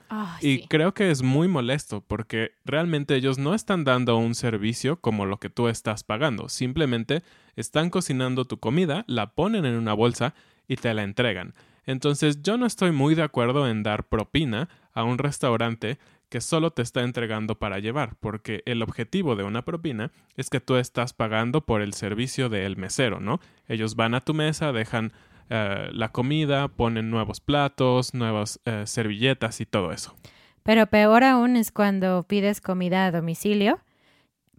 y 0.40 0.66
creo 0.66 0.94
que 0.94 1.10
es 1.10 1.22
muy 1.22 1.46
molesto 1.48 2.00
porque 2.00 2.52
realmente 2.64 3.14
ellos 3.14 3.38
no 3.38 3.54
están 3.54 3.84
dando 3.84 4.16
un 4.16 4.34
servicio 4.34 5.00
como 5.00 5.26
lo 5.26 5.38
que 5.38 5.50
tú 5.50 5.68
estás 5.68 6.02
pagando. 6.02 6.48
Simplemente 6.48 7.22
están 7.54 7.90
cocinando 7.90 8.44
tu 8.44 8.58
comida, 8.58 9.04
la 9.06 9.32
ponen 9.34 9.64
en 9.64 9.74
una 9.74 9.94
bolsa 9.94 10.34
y 10.66 10.76
te 10.76 10.92
la 10.92 11.04
entregan. 11.04 11.54
Entonces 11.84 12.42
yo 12.42 12.58
no 12.58 12.66
estoy 12.66 12.90
muy 12.90 13.14
de 13.14 13.22
acuerdo 13.22 13.68
en 13.68 13.84
dar 13.84 14.08
propina 14.08 14.68
a 14.92 15.04
un 15.04 15.18
restaurante 15.18 15.98
que 16.28 16.40
solo 16.40 16.72
te 16.72 16.82
está 16.82 17.02
entregando 17.02 17.56
para 17.56 17.78
llevar, 17.78 18.16
porque 18.18 18.62
el 18.66 18.82
objetivo 18.82 19.36
de 19.36 19.44
una 19.44 19.62
propina 19.62 20.10
es 20.36 20.50
que 20.50 20.60
tú 20.60 20.74
estás 20.76 21.12
pagando 21.12 21.64
por 21.64 21.82
el 21.82 21.92
servicio 21.92 22.48
del 22.48 22.76
mesero, 22.76 23.20
¿no? 23.20 23.38
Ellos 23.68 23.94
van 23.94 24.14
a 24.14 24.22
tu 24.22 24.34
mesa, 24.34 24.72
dejan 24.72 25.12
eh, 25.50 25.88
la 25.92 26.10
comida, 26.10 26.68
ponen 26.68 27.10
nuevos 27.10 27.40
platos, 27.40 28.14
nuevas 28.14 28.60
eh, 28.64 28.82
servilletas 28.86 29.60
y 29.60 29.66
todo 29.66 29.92
eso. 29.92 30.14
Pero 30.62 30.86
peor 30.86 31.22
aún 31.22 31.56
es 31.56 31.70
cuando 31.70 32.24
pides 32.24 32.60
comida 32.60 33.06
a 33.06 33.12
domicilio 33.12 33.80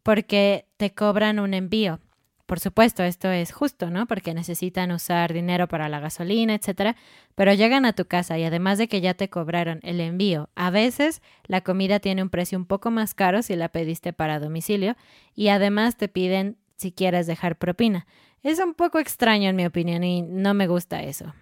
porque 0.03 0.65
te 0.77 0.93
cobran 0.93 1.39
un 1.39 1.53
envío. 1.53 1.99
Por 2.45 2.61
supuesto, 2.61 3.03
esto 3.03 3.29
es 3.29 3.51
justo, 3.51 3.89
¿no? 3.89 4.05
Porque 4.05 4.33
necesitan 4.33 4.91
usar 4.91 5.33
dinero 5.33 5.67
para 5.67 5.89
la 5.89 5.99
gasolina, 5.99 6.55
etcétera, 6.55 6.95
pero 7.35 7.53
llegan 7.53 7.83
a 7.83 7.91
tu 7.91 8.05
casa 8.05 8.37
y 8.37 8.45
además 8.45 8.77
de 8.77 8.87
que 8.87 9.01
ya 9.01 9.15
te 9.15 9.29
cobraron 9.29 9.81
el 9.83 9.99
envío, 9.99 10.49
a 10.55 10.69
veces 10.69 11.21
la 11.45 11.59
comida 11.59 11.99
tiene 11.99 12.23
un 12.23 12.29
precio 12.29 12.57
un 12.57 12.65
poco 12.65 12.89
más 12.89 13.13
caro 13.13 13.41
si 13.41 13.57
la 13.57 13.67
pediste 13.67 14.13
para 14.13 14.39
domicilio 14.39 14.95
y 15.35 15.49
además 15.49 15.97
te 15.97 16.07
piden 16.07 16.55
si 16.77 16.93
quieres 16.93 17.27
dejar 17.27 17.57
propina. 17.57 18.07
Es 18.43 18.59
un 18.59 18.73
poco 18.73 18.99
extraño 18.99 19.49
en 19.49 19.55
mi 19.55 19.65
opinión 19.65 20.03
y 20.03 20.21
no 20.21 20.53
me 20.53 20.67
gusta 20.67 21.03
eso. 21.03 21.33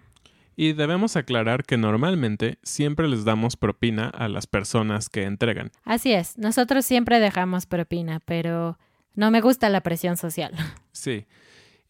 Y 0.56 0.72
debemos 0.72 1.16
aclarar 1.16 1.64
que 1.64 1.76
normalmente 1.76 2.58
siempre 2.62 3.08
les 3.08 3.24
damos 3.24 3.56
propina 3.56 4.08
a 4.08 4.28
las 4.28 4.46
personas 4.46 5.10
que 5.10 5.24
entregan. 5.24 5.70
Así 5.84 6.12
es, 6.12 6.38
nosotros 6.38 6.86
siempre 6.86 7.20
dejamos 7.20 7.66
propina, 7.66 8.20
pero 8.20 8.78
no 9.14 9.30
me 9.30 9.42
gusta 9.42 9.68
la 9.68 9.82
presión 9.82 10.16
social. 10.16 10.52
Sí. 10.92 11.26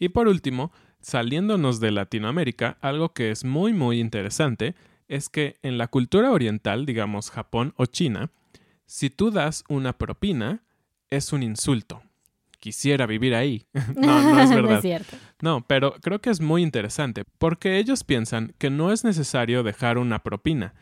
Y 0.01 0.09
por 0.09 0.27
último, 0.27 0.73
saliéndonos 1.01 1.79
de 1.79 1.93
Latinoamérica, 1.93 2.77
algo 2.81 3.15
que 3.15 3.31
es 3.31 3.45
muy 3.45 3.73
muy 3.73 4.01
interesante 4.01 4.75
es 5.07 5.29
que 5.29 5.59
en 5.63 5.79
la 5.79 5.87
cultura 5.87 6.33
oriental, 6.33 6.85
digamos 6.87 7.31
Japón 7.31 7.73
o 7.77 7.87
China, 7.87 8.31
si 8.85 9.11
tú 9.11 9.31
das 9.31 9.63
una 9.69 9.97
propina, 9.97 10.65
es 11.09 11.33
un 11.33 11.45
insulto 11.45 12.03
quisiera 12.67 13.07
vivir 13.07 13.33
ahí. 13.33 13.65
no, 13.95 14.35
no 14.35 14.41
es 14.41 14.51
verdad. 14.61 14.75
no, 14.75 14.83
cierto. 14.83 15.17
no, 15.41 15.65
pero 15.69 15.95
creo 16.03 16.21
que 16.21 16.31
es 16.31 16.41
muy 16.41 16.65
interesante 16.65 17.23
porque 17.39 17.79
ellos 17.79 18.03
piensan 18.03 18.55
que 18.59 18.71
no 18.71 18.91
es 18.91 19.05
necesario 19.05 19.63
dejar 19.63 19.99
una 19.99 20.25
propina. 20.25 20.75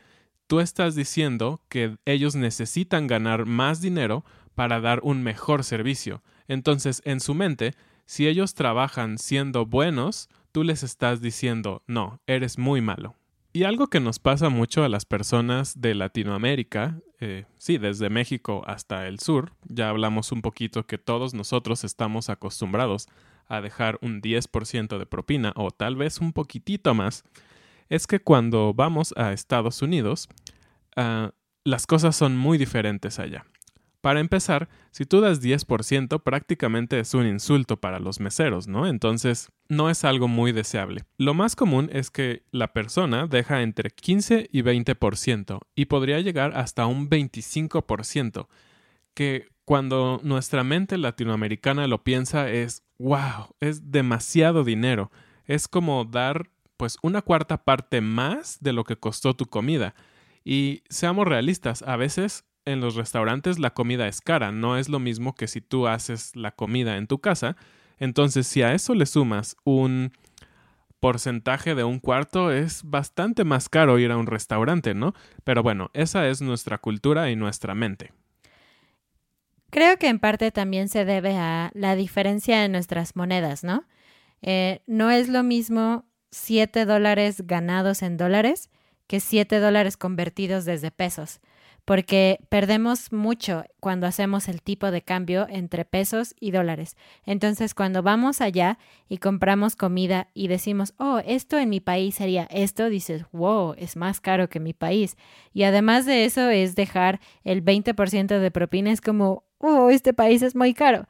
Tú 0.47 0.61
estás 0.61 0.95
diciendo 0.95 1.61
que 1.69 1.99
ellos 2.07 2.37
necesitan 2.37 3.07
ganar 3.07 3.45
más 3.45 3.83
dinero 3.83 4.25
para 4.55 4.81
dar 4.81 5.01
un 5.03 5.23
mejor 5.23 5.63
servicio. 5.63 6.23
Entonces, 6.49 7.03
en 7.05 7.21
su 7.21 7.35
mente, 7.35 7.75
si 8.07 8.29
ellos 8.29 8.55
trabajan 8.55 9.19
siendo 9.19 9.67
buenos, 9.67 10.31
tú 10.53 10.65
les 10.65 10.83
estás 10.83 11.21
diciendo, 11.21 11.83
no, 11.87 12.23
eres 12.27 12.57
muy 12.57 12.81
malo. 12.81 13.15
Y 13.57 13.63
algo 13.63 13.87
que 13.87 14.01
nos 14.01 14.19
pasa 14.19 14.49
mucho 14.49 14.83
a 14.83 14.89
las 14.89 15.05
personas 15.05 15.81
de 15.81 15.95
Latinoamérica, 15.95 16.99
eh, 17.21 17.45
sí, 17.57 17.79
desde 17.79 18.11
México 18.11 18.65
hasta 18.67 19.07
el 19.07 19.21
sur, 19.21 19.53
ya 19.69 19.91
hablamos 19.91 20.33
un 20.33 20.43
poquito 20.43 20.89
que 20.89 20.99
todos 20.99 21.35
nosotros 21.35 21.85
estamos 21.85 22.31
acostumbrados 22.31 23.07
a 23.47 23.61
dejar 23.61 23.97
un 24.03 24.21
10% 24.21 24.99
de 24.99 25.07
propina 25.07 25.53
o 25.55 25.71
tal 25.71 25.95
vez 25.95 26.21
un 26.21 26.33
poquitito 26.33 26.95
más, 26.95 27.23
es 27.89 28.09
que 28.09 28.19
cuando 28.19 28.75
vamos 28.75 29.15
a 29.17 29.33
Estados 29.33 29.83
Unidos, 29.83 30.29
ah, 30.97 31.31
las 31.63 31.87
cosas 31.87 32.17
son 32.17 32.37
muy 32.37 32.59
diferentes 32.59 33.21
allá. 33.21 33.47
Para 34.05 34.21
empezar, 34.21 34.69
si 34.91 35.07
tú 35.07 35.23
das 35.23 35.43
10%, 35.43 36.23
prácticamente 36.23 37.01
es 37.01 37.15
un 37.15 37.27
insulto 37.27 37.81
para 37.81 38.01
los 38.01 38.21
meseros, 38.21 38.69
¿no? 38.69 38.87
Entonces, 38.87 39.49
no 39.71 39.89
es 39.89 40.05
algo 40.05 40.29
muy 40.29 40.53
deseable. 40.53 41.05
Lo 41.17 41.33
más 41.33 41.57
común 41.57 41.89
es 41.91 42.11
que 42.11 42.43
la 42.51 42.75
persona 42.75 43.27
deja 43.27 43.63
entre 43.63 43.89
15 43.89 44.51
y 44.53 44.61
20% 44.61 45.59
y 45.75 45.87
podría 45.87 46.21
llegar 46.21 46.55
hasta 46.55 46.85
un 46.85 47.09
25%, 47.09 48.47
que 49.15 49.49
cuando 49.65 50.21
nuestra 50.23 50.65
mente 50.65 50.99
latinoamericana 50.99 51.87
lo 51.87 52.05
piensa 52.05 52.51
es, 52.51 52.83
wow, 52.99 53.55
es 53.61 53.91
demasiado 53.91 54.65
dinero. 54.65 55.11
Es 55.47 55.67
como 55.67 56.05
dar 56.05 56.51
pues 56.77 56.99
una 57.01 57.23
cuarta 57.23 57.65
parte 57.65 58.03
más 58.03 58.59
de 58.61 58.75
lo 58.75 58.85
que 58.85 58.97
costó 58.97 59.33
tu 59.33 59.47
comida. 59.47 59.95
Y 60.45 60.83
seamos 60.91 61.27
realistas, 61.27 61.81
a 61.81 61.97
veces 61.97 62.45
en 62.65 62.81
los 62.81 62.95
restaurantes 62.95 63.59
la 63.59 63.71
comida 63.71 64.09
es 64.09 64.21
cara, 64.21 64.53
no 64.53 64.77
es 64.77 64.89
lo 64.89 64.99
mismo 64.99 65.35
que 65.35 65.49
si 65.49 65.61
tú 65.61 65.87
haces 65.87 66.35
la 66.37 66.53
comida 66.53 66.97
en 66.97 67.07
tu 67.07 67.21
casa. 67.21 67.57
Entonces, 67.99 68.47
si 68.47 68.63
a 68.63 68.75
eso 68.75 68.95
le 68.95 69.07
sumas 69.07 69.57
un 69.65 70.13
porcentaje 71.01 71.75
de 71.75 71.85
un 71.85 72.01
cuarto, 72.01 72.51
es 72.51 72.83
bastante 72.83 73.45
más 73.45 73.69
caro 73.69 73.99
ir 73.99 74.11
a 74.11 74.17
un 74.17 74.27
restaurante, 74.27 74.95
¿no? 74.95 75.15
Pero 75.45 75.63
bueno, 75.63 75.91
esa 75.93 76.29
es 76.29 76.41
nuestra 76.41 76.79
cultura 76.79 77.31
y 77.31 77.37
nuestra 77.37 77.75
mente. 77.75 78.13
Creo 79.71 79.99
que 79.99 80.09
en 80.09 80.19
parte 80.19 80.51
también 80.51 80.89
se 80.89 81.05
debe 81.05 81.37
a 81.37 81.71
la 81.75 81.97
diferencia 81.97 82.65
en 82.65 82.73
nuestras 82.73 83.17
monedas, 83.17 83.65
¿no? 83.65 83.85
Eh, 84.41 84.83
no 84.87 85.11
es 85.11 85.29
lo 85.29 85.43
mismo 85.43 86.07
7 86.31 86.85
dólares 86.85 87.47
ganados 87.47 88.03
en 88.03 88.17
dólares 88.17 88.71
que 89.07 89.21
7 89.21 89.59
dólares 89.61 89.97
convertidos 89.97 90.65
desde 90.65 90.91
pesos 90.91 91.41
porque 91.85 92.39
perdemos 92.49 93.13
mucho 93.13 93.65
cuando 93.81 94.07
hacemos 94.07 94.49
el 94.49 94.63
tipo 94.63 94.91
de 94.91 95.03
cambio 95.03 95.47
entre 95.51 95.85
pesos 95.85 96.35
y 96.41 96.51
dólares. 96.51 96.97
Entonces, 97.27 97.75
cuando 97.75 98.03
vamos 98.03 98.41
allá 98.41 98.79
y 99.09 99.19
compramos 99.19 99.77
comida 99.77 100.29
y 100.33 100.49
decimos, 100.49 100.95
oh, 100.97 101.21
esto 101.27 101.59
en 101.59 101.69
mi 101.69 101.81
país 101.81 102.15
sería 102.15 102.45
esto, 102.45 102.89
dices, 102.89 103.25
wow, 103.33 103.75
es 103.77 103.97
más 103.97 104.21
caro 104.21 104.49
que 104.49 104.61
mi 104.61 104.73
país. 104.73 105.17
Y 105.53 105.65
además 105.65 106.07
de 106.07 106.25
eso 106.25 106.49
es 106.49 106.75
dejar 106.75 107.21
el 107.45 107.63
20% 107.63 108.39
de 108.39 108.51
propina, 108.51 108.91
es 108.91 109.01
como, 109.01 109.45
oh, 109.59 109.91
este 109.91 110.15
país 110.15 110.43
es 110.43 110.57
muy 110.57 110.73
caro. 110.73 111.07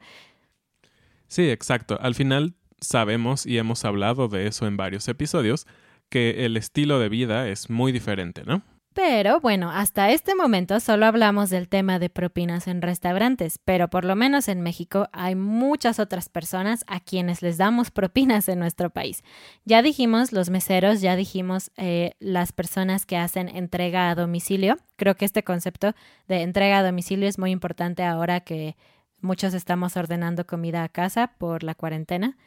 Sí, 1.27 1.49
exacto. 1.49 1.97
Al 2.01 2.15
final 2.15 2.55
sabemos 2.81 3.45
y 3.45 3.57
hemos 3.57 3.85
hablado 3.85 4.27
de 4.27 4.47
eso 4.47 4.67
en 4.67 4.75
varios 4.77 5.07
episodios, 5.07 5.65
que 6.09 6.45
el 6.45 6.57
estilo 6.57 6.99
de 6.99 7.09
vida 7.09 7.47
es 7.47 7.69
muy 7.69 7.91
diferente, 7.91 8.43
¿no? 8.45 8.61
Pero 8.95 9.41
bueno, 9.41 9.71
hasta 9.71 10.11
este 10.11 10.35
momento 10.35 10.79
solo 10.79 11.05
hablamos 11.05 11.49
del 11.49 11.67
tema 11.67 11.99
de 11.99 12.09
propinas 12.09 12.65
en 12.65 12.81
restaurantes, 12.81 13.59
pero 13.65 13.89
por 13.89 14.05
lo 14.05 14.15
menos 14.15 14.47
en 14.47 14.61
México 14.61 15.09
hay 15.11 15.35
muchas 15.35 15.99
otras 15.99 16.29
personas 16.29 16.85
a 16.87 17.01
quienes 17.01 17.41
les 17.41 17.57
damos 17.57 17.91
propinas 17.91 18.47
en 18.47 18.57
nuestro 18.57 18.89
país. 18.89 19.21
Ya 19.65 19.81
dijimos 19.81 20.31
los 20.31 20.49
meseros, 20.49 21.01
ya 21.01 21.17
dijimos 21.17 21.71
eh, 21.75 22.13
las 22.19 22.53
personas 22.53 23.05
que 23.05 23.17
hacen 23.17 23.49
entrega 23.49 24.09
a 24.09 24.15
domicilio. 24.15 24.77
Creo 24.95 25.15
que 25.15 25.25
este 25.25 25.43
concepto 25.43 25.93
de 26.29 26.43
entrega 26.43 26.79
a 26.79 26.83
domicilio 26.83 27.27
es 27.27 27.37
muy 27.37 27.51
importante 27.51 28.01
ahora 28.01 28.39
que 28.39 28.77
muchos 29.19 29.53
estamos 29.53 29.97
ordenando 29.97 30.47
comida 30.47 30.83
a 30.83 30.89
casa 30.89 31.33
por 31.37 31.63
la 31.63 31.75
cuarentena. 31.75 32.37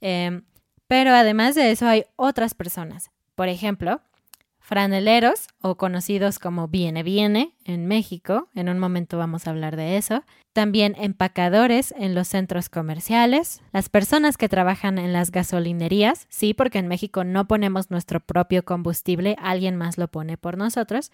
Em, 0.00 0.42
pero 0.86 1.10
además 1.14 1.54
de 1.54 1.70
eso 1.70 1.86
hay 1.86 2.06
otras 2.16 2.54
personas. 2.54 3.10
Por 3.34 3.48
ejemplo, 3.48 4.00
franeleros 4.62 5.48
o 5.60 5.76
conocidos 5.76 6.38
como 6.38 6.68
Viene 6.68 7.02
Viene 7.02 7.52
en 7.64 7.86
México, 7.86 8.48
en 8.54 8.68
un 8.68 8.78
momento 8.78 9.18
vamos 9.18 9.46
a 9.46 9.50
hablar 9.50 9.76
de 9.76 9.96
eso, 9.96 10.24
también 10.52 10.94
empacadores 10.98 11.92
en 11.98 12.14
los 12.14 12.28
centros 12.28 12.68
comerciales, 12.68 13.60
las 13.72 13.88
personas 13.88 14.36
que 14.36 14.48
trabajan 14.48 14.98
en 14.98 15.12
las 15.12 15.30
gasolinerías, 15.30 16.26
sí, 16.28 16.54
porque 16.54 16.78
en 16.78 16.88
México 16.88 17.24
no 17.24 17.46
ponemos 17.46 17.90
nuestro 17.90 18.20
propio 18.20 18.64
combustible, 18.64 19.36
alguien 19.40 19.76
más 19.76 19.98
lo 19.98 20.08
pone 20.08 20.36
por 20.36 20.56
nosotros, 20.56 21.10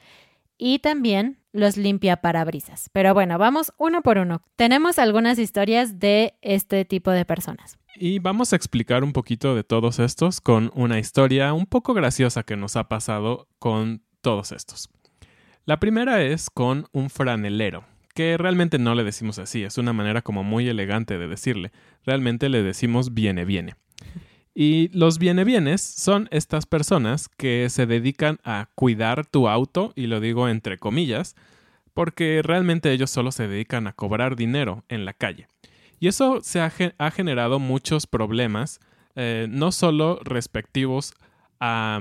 y 0.58 0.80
también 0.80 1.38
los 1.52 1.76
limpia 1.76 2.18
parabrisas. 2.18 2.90
Pero 2.92 3.14
bueno, 3.14 3.38
vamos 3.38 3.72
uno 3.78 4.02
por 4.02 4.18
uno. 4.18 4.42
Tenemos 4.56 4.98
algunas 4.98 5.38
historias 5.38 5.98
de 5.98 6.34
este 6.42 6.84
tipo 6.84 7.10
de 7.10 7.24
personas. 7.24 7.78
Y 7.96 8.18
vamos 8.18 8.52
a 8.52 8.56
explicar 8.56 9.02
un 9.02 9.12
poquito 9.12 9.54
de 9.54 9.64
todos 9.64 9.98
estos 9.98 10.40
con 10.40 10.70
una 10.74 10.98
historia 10.98 11.52
un 11.52 11.66
poco 11.66 11.94
graciosa 11.94 12.42
que 12.42 12.56
nos 12.56 12.76
ha 12.76 12.88
pasado 12.88 13.48
con 13.58 14.02
todos 14.20 14.52
estos. 14.52 14.90
La 15.64 15.80
primera 15.80 16.22
es 16.22 16.50
con 16.50 16.86
un 16.92 17.10
franelero, 17.10 17.84
que 18.14 18.36
realmente 18.36 18.78
no 18.78 18.94
le 18.94 19.04
decimos 19.04 19.38
así, 19.38 19.64
es 19.64 19.78
una 19.78 19.92
manera 19.92 20.22
como 20.22 20.42
muy 20.42 20.68
elegante 20.68 21.18
de 21.18 21.28
decirle. 21.28 21.72
Realmente 22.04 22.48
le 22.48 22.62
decimos 22.62 23.14
viene, 23.14 23.44
viene. 23.44 23.74
Y 24.60 24.88
los 24.88 25.20
viene 25.20 25.44
bienes 25.44 25.80
son 25.80 26.26
estas 26.32 26.66
personas 26.66 27.28
que 27.28 27.70
se 27.70 27.86
dedican 27.86 28.40
a 28.42 28.68
cuidar 28.74 29.24
tu 29.24 29.46
auto, 29.46 29.92
y 29.94 30.08
lo 30.08 30.18
digo 30.18 30.48
entre 30.48 30.78
comillas, 30.78 31.36
porque 31.94 32.40
realmente 32.42 32.90
ellos 32.90 33.08
solo 33.08 33.30
se 33.30 33.46
dedican 33.46 33.86
a 33.86 33.92
cobrar 33.92 34.34
dinero 34.34 34.84
en 34.88 35.04
la 35.04 35.12
calle. 35.12 35.46
Y 36.00 36.08
eso 36.08 36.40
se 36.42 36.60
ha, 36.60 37.10
generado 37.12 37.60
muchos 37.60 38.08
problemas, 38.08 38.80
eh, 39.14 39.46
no 39.48 39.70
solo 39.70 40.18
respectivos 40.24 41.14
a 41.60 42.00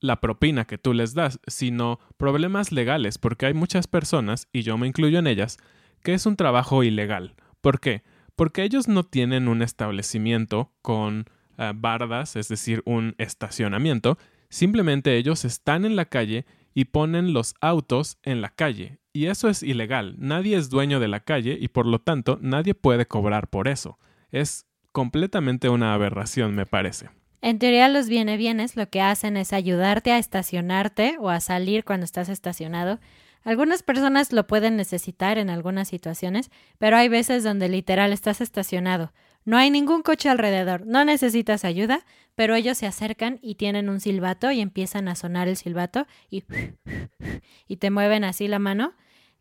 la 0.00 0.20
propina 0.20 0.64
que 0.64 0.78
tú 0.78 0.94
les 0.94 1.14
das, 1.14 1.38
sino 1.46 2.00
problemas 2.16 2.72
legales, 2.72 3.18
porque 3.18 3.46
hay 3.46 3.54
muchas 3.54 3.86
personas, 3.86 4.48
y 4.52 4.62
yo 4.62 4.76
me 4.78 4.88
incluyo 4.88 5.20
en 5.20 5.28
ellas, 5.28 5.58
que 6.02 6.14
es 6.14 6.26
un 6.26 6.34
trabajo 6.34 6.82
ilegal. 6.82 7.36
¿Por 7.60 7.78
qué? 7.78 8.02
Porque 8.34 8.64
ellos 8.64 8.88
no 8.88 9.04
tienen 9.04 9.46
un 9.46 9.62
establecimiento 9.62 10.72
con 10.82 11.26
eh, 11.58 11.72
bardas, 11.74 12.36
es 12.36 12.48
decir, 12.48 12.82
un 12.84 13.14
estacionamiento, 13.18 14.18
simplemente 14.48 15.16
ellos 15.16 15.44
están 15.44 15.84
en 15.84 15.96
la 15.96 16.04
calle 16.04 16.46
y 16.74 16.86
ponen 16.86 17.32
los 17.32 17.54
autos 17.60 18.18
en 18.22 18.40
la 18.40 18.50
calle. 18.50 18.98
Y 19.12 19.26
eso 19.26 19.48
es 19.48 19.62
ilegal. 19.62 20.16
Nadie 20.18 20.56
es 20.56 20.70
dueño 20.70 20.98
de 20.98 21.08
la 21.08 21.20
calle 21.20 21.56
y 21.60 21.68
por 21.68 21.86
lo 21.86 22.00
tanto 22.00 22.38
nadie 22.40 22.74
puede 22.74 23.06
cobrar 23.06 23.48
por 23.48 23.68
eso. 23.68 23.98
Es 24.32 24.66
completamente 24.90 25.68
una 25.68 25.94
aberración, 25.94 26.54
me 26.54 26.66
parece. 26.66 27.10
En 27.40 27.58
teoría 27.58 27.88
los 27.88 28.08
viene 28.08 28.36
bienes 28.36 28.74
lo 28.74 28.88
que 28.88 29.02
hacen 29.02 29.36
es 29.36 29.52
ayudarte 29.52 30.12
a 30.12 30.18
estacionarte 30.18 31.16
o 31.20 31.28
a 31.30 31.40
salir 31.40 31.84
cuando 31.84 32.04
estás 32.04 32.28
estacionado. 32.28 32.98
Algunas 33.44 33.82
personas 33.82 34.32
lo 34.32 34.46
pueden 34.46 34.76
necesitar 34.76 35.36
en 35.36 35.50
algunas 35.50 35.88
situaciones, 35.88 36.50
pero 36.78 36.96
hay 36.96 37.08
veces 37.08 37.44
donde 37.44 37.68
literal 37.68 38.12
estás 38.12 38.40
estacionado. 38.40 39.12
No 39.44 39.56
hay 39.56 39.70
ningún 39.70 40.02
coche 40.02 40.28
alrededor, 40.28 40.86
no 40.86 41.04
necesitas 41.04 41.64
ayuda, 41.64 42.04
pero 42.34 42.54
ellos 42.54 42.78
se 42.78 42.86
acercan 42.86 43.38
y 43.42 43.56
tienen 43.56 43.88
un 43.88 44.00
silbato 44.00 44.50
y 44.50 44.60
empiezan 44.60 45.08
a 45.08 45.14
sonar 45.14 45.48
el 45.48 45.56
silbato 45.56 46.06
y, 46.30 46.44
y 47.68 47.76
te 47.76 47.90
mueven 47.90 48.24
así 48.24 48.48
la 48.48 48.58
mano 48.58 48.94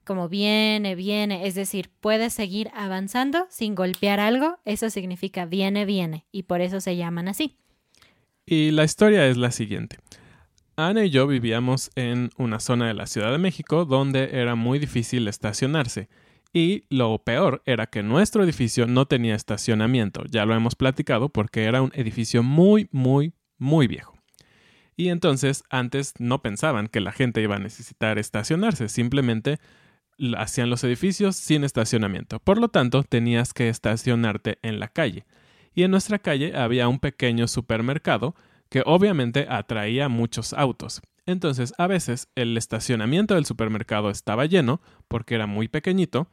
como 0.04 0.30
viene, 0.30 0.96
viene, 0.96 1.48
es 1.48 1.56
decir, 1.56 1.90
puedes 2.02 2.34
seguir 2.34 2.70
avanzando 2.74 3.48
sin 3.50 3.76
golpear 3.76 4.20
algo, 4.20 4.60
eso 4.66 4.90
significa 4.90 5.46
viene, 5.46 5.86
viene, 5.86 6.26
y 6.32 6.44
por 6.44 6.62
eso 6.62 6.82
se 6.82 6.98
llaman 6.98 7.28
así. 7.28 7.58
Y 8.46 8.72
la 8.72 8.84
historia 8.84 9.28
es 9.28 9.38
la 9.38 9.52
siguiente. 9.52 9.98
Ana 10.76 11.06
y 11.06 11.10
yo 11.10 11.28
vivíamos 11.28 11.92
en 11.96 12.32
una 12.38 12.60
zona 12.60 12.88
de 12.88 12.94
la 12.94 13.06
Ciudad 13.06 13.32
de 13.32 13.38
México 13.38 13.86
donde 13.86 14.32
era 14.34 14.56
muy 14.56 14.80
difícil 14.80 15.28
estacionarse. 15.28 16.10
Y 16.54 16.86
lo 16.90 17.18
peor 17.24 17.64
era 17.66 17.88
que 17.88 18.04
nuestro 18.04 18.44
edificio 18.44 18.86
no 18.86 19.08
tenía 19.08 19.36
estacionamiento. 19.36 20.24
Ya 20.30 20.46
lo 20.46 20.54
hemos 20.54 20.76
platicado 20.76 21.30
porque 21.30 21.64
era 21.64 21.82
un 21.82 21.92
edificio 21.96 22.44
muy, 22.44 22.88
muy, 22.92 23.34
muy 23.58 23.88
viejo. 23.88 24.14
Y 24.96 25.10
entonces 25.10 25.64
antes 25.72 26.14
no 26.20 26.44
pensaban 26.44 26.88
que 26.88 27.00
la 27.00 27.12
gente 27.12 27.42
iba 27.42 27.56
a 27.56 27.60
necesitar 27.60 28.20
estacionarse, 28.20 28.88
simplemente 28.88 29.60
hacían 30.38 30.70
los 30.70 30.84
edificios 30.84 31.36
sin 31.36 31.64
estacionamiento. 31.64 32.40
Por 32.40 32.60
lo 32.60 32.70
tanto, 32.70 33.02
tenías 33.02 33.54
que 33.54 33.70
estacionarte 33.70 34.60
en 34.62 34.80
la 34.80 34.88
calle. 34.88 35.26
Y 35.74 35.84
en 35.84 35.92
nuestra 35.92 36.20
calle 36.20 36.56
había 36.56 36.88
un 36.88 37.00
pequeño 37.00 37.48
supermercado 37.48 38.36
que 38.70 38.84
obviamente 38.86 39.48
atraía 39.50 40.08
muchos 40.08 40.54
autos. 40.54 41.02
Entonces, 41.26 41.74
a 41.78 41.88
veces 41.88 42.28
el 42.36 42.58
estacionamiento 42.58 43.36
del 43.36 43.46
supermercado 43.46 44.10
estaba 44.10 44.46
lleno 44.46 44.82
porque 45.08 45.36
era 45.36 45.48
muy 45.48 45.68
pequeñito 45.68 46.28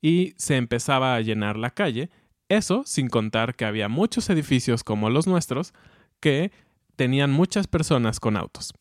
y 0.00 0.34
se 0.36 0.56
empezaba 0.56 1.14
a 1.14 1.20
llenar 1.20 1.56
la 1.56 1.70
calle, 1.70 2.10
eso 2.48 2.82
sin 2.86 3.08
contar 3.08 3.54
que 3.54 3.64
había 3.64 3.88
muchos 3.88 4.30
edificios 4.30 4.84
como 4.84 5.10
los 5.10 5.26
nuestros 5.26 5.74
que 6.20 6.50
tenían 6.96 7.30
muchas 7.30 7.66
personas 7.66 8.20
con 8.20 8.36
autos. 8.36 8.72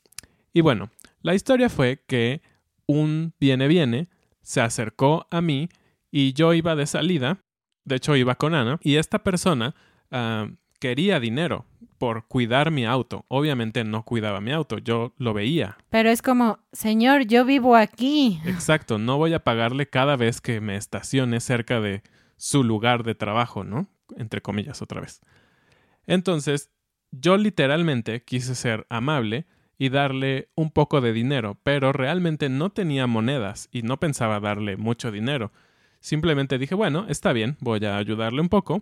Y 0.54 0.62
bueno, 0.62 0.90
la 1.22 1.36
historia 1.36 1.70
fue 1.70 2.04
que 2.08 2.42
un 2.88 3.34
viene 3.40 3.68
viene 3.68 4.10
se 4.42 4.62
acercó 4.62 5.28
a 5.32 5.42
mí 5.42 5.70
y 6.12 6.34
yo 6.34 6.54
iba 6.54 6.76
de 6.76 6.88
salida, 6.88 7.44
de 7.86 7.96
hecho 7.96 8.16
iba 8.16 8.36
con 8.36 8.54
Ana, 8.54 8.80
y 8.82 8.96
esta 8.96 9.24
persona 9.24 9.76
ah, 10.12 10.50
quería 10.80 11.20
dinero 11.20 11.66
por 12.02 12.26
cuidar 12.26 12.72
mi 12.72 12.84
auto. 12.84 13.26
Obviamente 13.28 13.84
no 13.84 14.02
cuidaba 14.02 14.42
mi 14.42 14.52
auto, 14.52 14.80
yo 14.80 15.14
lo 15.18 15.36
veía. 15.36 15.78
Pero 15.92 16.10
es 16.10 16.24
como, 16.24 16.58
señor, 16.72 17.28
yo 17.28 17.46
vivo 17.46 17.76
aquí. 17.76 18.42
Exacto, 18.44 18.98
no 18.98 19.20
voy 19.20 19.36
a 19.36 19.44
pagarle 19.44 19.88
cada 19.88 20.16
vez 20.16 20.42
que 20.42 20.62
me 20.62 20.78
estacione 20.78 21.40
cerca 21.40 21.80
de 21.80 22.02
su 22.38 22.64
lugar 22.64 23.04
de 23.04 23.14
trabajo, 23.14 23.64
¿no? 23.64 23.86
Entre 24.18 24.42
comillas 24.42 24.82
otra 24.82 25.00
vez. 25.00 25.22
Entonces, 26.08 26.72
yo 27.12 27.38
literalmente 27.38 28.24
quise 28.24 28.56
ser 28.56 28.88
amable 28.90 29.46
y 29.78 29.90
darle 29.90 30.50
un 30.56 30.72
poco 30.72 31.02
de 31.02 31.14
dinero, 31.14 31.60
pero 31.62 31.94
realmente 31.94 32.50
no 32.50 32.72
tenía 32.72 33.06
monedas 33.06 33.70
y 33.72 33.84
no 33.84 34.00
pensaba 34.00 34.40
darle 34.40 34.76
mucho 34.76 35.12
dinero. 35.12 35.52
Simplemente 36.00 36.58
dije, 36.58 36.74
bueno, 36.74 37.06
está 37.10 37.32
bien, 37.32 37.58
voy 37.60 37.86
a 37.86 37.98
ayudarle 37.98 38.42
un 38.42 38.50
poco 38.50 38.82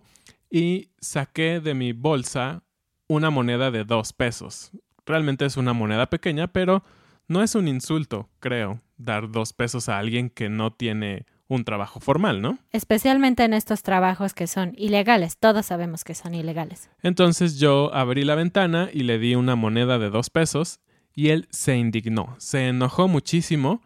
y 0.50 0.88
saqué 1.02 1.60
de 1.60 1.74
mi 1.74 1.92
bolsa 1.92 2.62
una 3.10 3.30
moneda 3.30 3.72
de 3.72 3.84
dos 3.84 4.12
pesos. 4.12 4.70
Realmente 5.04 5.44
es 5.44 5.56
una 5.56 5.72
moneda 5.72 6.08
pequeña, 6.08 6.46
pero 6.46 6.84
no 7.26 7.42
es 7.42 7.56
un 7.56 7.66
insulto, 7.66 8.28
creo, 8.38 8.80
dar 8.98 9.32
dos 9.32 9.52
pesos 9.52 9.88
a 9.88 9.98
alguien 9.98 10.30
que 10.30 10.48
no 10.48 10.72
tiene 10.72 11.26
un 11.48 11.64
trabajo 11.64 11.98
formal, 11.98 12.40
¿no? 12.40 12.60
Especialmente 12.70 13.42
en 13.42 13.52
estos 13.52 13.82
trabajos 13.82 14.32
que 14.32 14.46
son 14.46 14.74
ilegales. 14.76 15.38
Todos 15.38 15.66
sabemos 15.66 16.04
que 16.04 16.14
son 16.14 16.36
ilegales. 16.36 16.88
Entonces 17.02 17.58
yo 17.58 17.92
abrí 17.92 18.22
la 18.22 18.36
ventana 18.36 18.88
y 18.92 19.00
le 19.00 19.18
di 19.18 19.34
una 19.34 19.56
moneda 19.56 19.98
de 19.98 20.08
dos 20.10 20.30
pesos 20.30 20.78
y 21.12 21.30
él 21.30 21.48
se 21.50 21.76
indignó, 21.76 22.36
se 22.38 22.68
enojó 22.68 23.08
muchísimo 23.08 23.82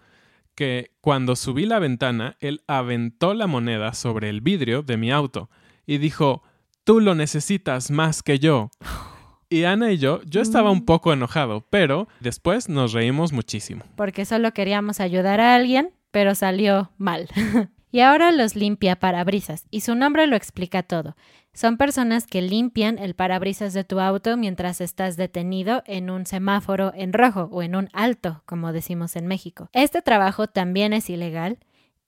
que 0.55 0.91
cuando 1.01 1.35
subí 1.35 1.65
la 1.65 1.79
ventana, 1.79 2.37
él 2.41 2.61
aventó 2.67 3.33
la 3.33 3.47
moneda 3.47 3.95
sobre 3.95 4.29
el 4.29 4.43
vidrio 4.43 4.83
de 4.83 4.99
mi 4.99 5.11
auto 5.11 5.49
y 5.87 5.97
dijo, 5.97 6.43
tú 6.85 7.01
lo 7.01 7.15
necesitas 7.15 7.91
más 7.91 8.23
que 8.23 8.39
yo. 8.39 8.69
Y 9.55 9.63
Ana 9.67 9.93
y 9.93 9.99
yo, 9.99 10.21
yo 10.25 10.41
estaba 10.41 10.73
un 10.73 10.85
poco 10.85 11.13
enojado, 11.13 11.65
pero 11.71 12.09
después 12.19 12.69
nos 12.69 12.93
reímos 12.93 13.33
muchísimo. 13.33 13.85
Porque 13.95 14.25
solo 14.25 14.51
queríamos 14.53 14.99
ayudar 14.99 15.39
a 15.39 15.55
alguien, 15.55 15.93
pero 16.11 16.35
salió 16.35 16.91
mal. 16.99 17.29
y 17.93 18.01
ahora 18.01 18.33
los 18.33 18.57
limpia 18.57 18.97
parabrisas, 18.97 19.69
y 19.71 19.83
su 19.83 19.95
nombre 19.95 20.27
lo 20.27 20.35
explica 20.35 20.83
todo. 20.83 21.15
Son 21.53 21.77
personas 21.77 22.27
que 22.27 22.43
limpian 22.43 22.99
el 22.99 23.15
parabrisas 23.15 23.75
de 23.75 23.85
tu 23.85 24.01
auto 24.01 24.37
mientras 24.37 24.81
estás 24.81 25.17
detenido 25.17 25.85
en 25.87 26.11
un 26.11 26.27
semáforo 26.27 26.91
en 26.93 27.13
rojo 27.13 27.49
o 27.53 27.63
en 27.63 27.77
un 27.77 27.91
alto, 27.93 28.43
como 28.47 28.73
decimos 28.73 29.15
en 29.15 29.29
México. 29.29 29.69
Este 29.73 30.03
trabajo 30.03 30.49
también 30.49 30.93
es 30.93 31.09
ilegal 31.09 31.59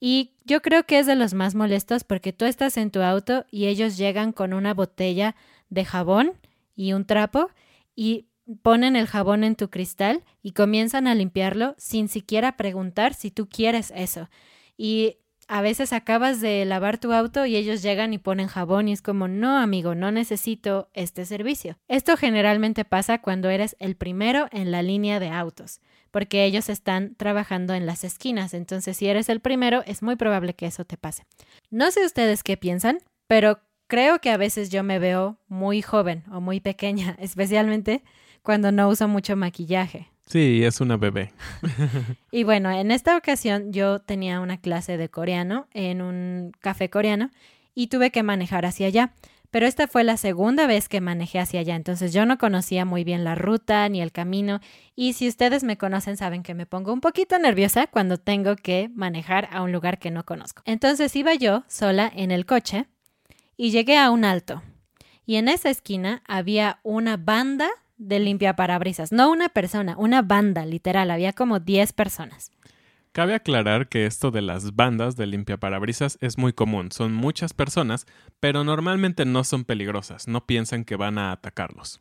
y 0.01 0.33
yo 0.43 0.61
creo 0.61 0.83
que 0.83 0.99
es 0.99 1.07
de 1.07 1.15
los 1.15 1.33
más 1.33 1.55
molestos 1.55 2.03
porque 2.03 2.33
tú 2.33 2.43
estás 2.43 2.75
en 2.75 2.91
tu 2.91 3.01
auto 3.01 3.45
y 3.51 3.67
ellos 3.67 3.95
llegan 3.95 4.33
con 4.33 4.51
una 4.51 4.73
botella 4.73 5.37
de 5.69 5.85
jabón 5.85 6.33
y 6.77 6.93
un 6.93 7.03
trapo 7.03 7.49
y 7.93 8.27
ponen 8.61 8.95
el 8.95 9.07
jabón 9.07 9.43
en 9.43 9.57
tu 9.57 9.69
cristal 9.69 10.23
y 10.41 10.51
comienzan 10.51 11.07
a 11.07 11.15
limpiarlo 11.15 11.75
sin 11.77 12.07
siquiera 12.07 12.55
preguntar 12.55 13.13
si 13.13 13.31
tú 13.31 13.49
quieres 13.49 13.91
eso. 13.93 14.29
Y 14.77 15.17
a 15.49 15.61
veces 15.61 15.93
acabas 15.93 16.41
de 16.41 16.65
lavar 16.65 16.97
tu 16.97 17.13
auto 17.13 17.45
y 17.45 17.55
ellos 17.55 17.81
llegan 17.81 18.13
y 18.13 18.17
ponen 18.17 18.47
jabón 18.47 18.87
y 18.87 18.93
es 18.93 19.01
como, 19.01 19.27
no 19.27 19.57
amigo, 19.57 19.95
no 19.95 20.11
necesito 20.11 20.89
este 20.93 21.25
servicio. 21.25 21.77
Esto 21.87 22.17
generalmente 22.17 22.85
pasa 22.85 23.21
cuando 23.21 23.49
eres 23.49 23.75
el 23.79 23.95
primero 23.95 24.47
en 24.51 24.71
la 24.71 24.81
línea 24.81 25.19
de 25.19 25.29
autos, 25.29 25.79
porque 26.11 26.45
ellos 26.45 26.69
están 26.69 27.15
trabajando 27.15 27.73
en 27.73 27.85
las 27.85 28.03
esquinas, 28.03 28.53
entonces 28.53 28.97
si 28.97 29.07
eres 29.07 29.29
el 29.29 29.39
primero 29.39 29.83
es 29.85 30.03
muy 30.03 30.17
probable 30.17 30.53
que 30.53 30.65
eso 30.65 30.85
te 30.85 30.97
pase. 30.97 31.25
No 31.69 31.91
sé 31.91 32.05
ustedes 32.05 32.43
qué 32.43 32.57
piensan, 32.57 32.99
pero 33.27 33.59
Creo 33.87 34.19
que 34.19 34.29
a 34.29 34.37
veces 34.37 34.69
yo 34.69 34.83
me 34.83 34.99
veo 34.99 35.37
muy 35.47 35.81
joven 35.81 36.23
o 36.31 36.41
muy 36.41 36.59
pequeña, 36.59 37.15
especialmente 37.19 38.03
cuando 38.43 38.71
no 38.71 38.89
uso 38.89 39.07
mucho 39.07 39.35
maquillaje. 39.35 40.09
Sí, 40.25 40.63
es 40.63 40.81
una 40.81 40.97
bebé. 40.97 41.31
y 42.31 42.43
bueno, 42.43 42.69
en 42.69 42.91
esta 42.91 43.15
ocasión 43.15 43.71
yo 43.71 43.99
tenía 43.99 44.41
una 44.41 44.59
clase 44.59 44.97
de 44.97 45.09
coreano 45.09 45.67
en 45.73 46.01
un 46.01 46.51
café 46.59 46.89
coreano 46.89 47.31
y 47.73 47.87
tuve 47.87 48.11
que 48.11 48.23
manejar 48.23 48.65
hacia 48.65 48.87
allá. 48.87 49.13
Pero 49.51 49.65
esta 49.65 49.87
fue 49.87 50.03
la 50.03 50.17
segunda 50.17 50.67
vez 50.67 50.89
que 50.89 50.99
manejé 50.99 51.39
hacia 51.39 51.61
allá, 51.61 51.77
entonces 51.77 52.11
yo 52.11 52.25
no 52.25 52.37
conocía 52.37 52.83
muy 52.83 53.05
bien 53.05 53.23
la 53.23 53.35
ruta 53.35 53.87
ni 53.87 54.01
el 54.01 54.11
camino 54.11 54.59
y 54.93 55.13
si 55.13 55.29
ustedes 55.29 55.63
me 55.63 55.77
conocen 55.77 56.17
saben 56.17 56.43
que 56.43 56.53
me 56.53 56.65
pongo 56.65 56.91
un 56.91 56.99
poquito 56.99 57.39
nerviosa 57.39 57.87
cuando 57.87 58.17
tengo 58.17 58.57
que 58.57 58.89
manejar 58.93 59.47
a 59.51 59.61
un 59.61 59.71
lugar 59.71 59.99
que 59.99 60.11
no 60.11 60.25
conozco. 60.25 60.63
Entonces 60.65 61.15
iba 61.15 61.33
yo 61.33 61.63
sola 61.69 62.11
en 62.13 62.31
el 62.31 62.45
coche 62.45 62.87
y 63.57 63.71
llegué 63.71 63.97
a 63.97 64.11
un 64.11 64.23
alto. 64.23 64.61
Y 65.25 65.35
en 65.35 65.49
esa 65.49 65.69
esquina 65.69 66.23
había 66.25 66.79
una 66.83 67.17
banda 67.17 67.69
de 67.97 68.19
limpiaparabrisas, 68.19 69.11
no 69.11 69.29
una 69.29 69.49
persona, 69.49 69.95
una 69.97 70.21
banda, 70.21 70.65
literal, 70.65 71.11
había 71.11 71.33
como 71.33 71.59
10 71.59 71.93
personas. 71.93 72.51
Cabe 73.11 73.33
aclarar 73.33 73.89
que 73.89 74.05
esto 74.05 74.29
de 74.29 74.43
las 74.43 74.75
bandas 74.75 75.15
de 75.15 75.25
limpiaparabrisas 75.25 76.19
es 76.21 76.37
muy 76.37 76.53
común, 76.53 76.91
son 76.91 77.13
muchas 77.13 77.53
personas, 77.53 78.05
pero 78.39 78.63
normalmente 78.63 79.25
no 79.25 79.43
son 79.43 79.65
peligrosas, 79.65 80.27
no 80.27 80.45
piensan 80.45 80.85
que 80.85 80.95
van 80.95 81.17
a 81.17 81.31
atacarlos. 81.31 81.99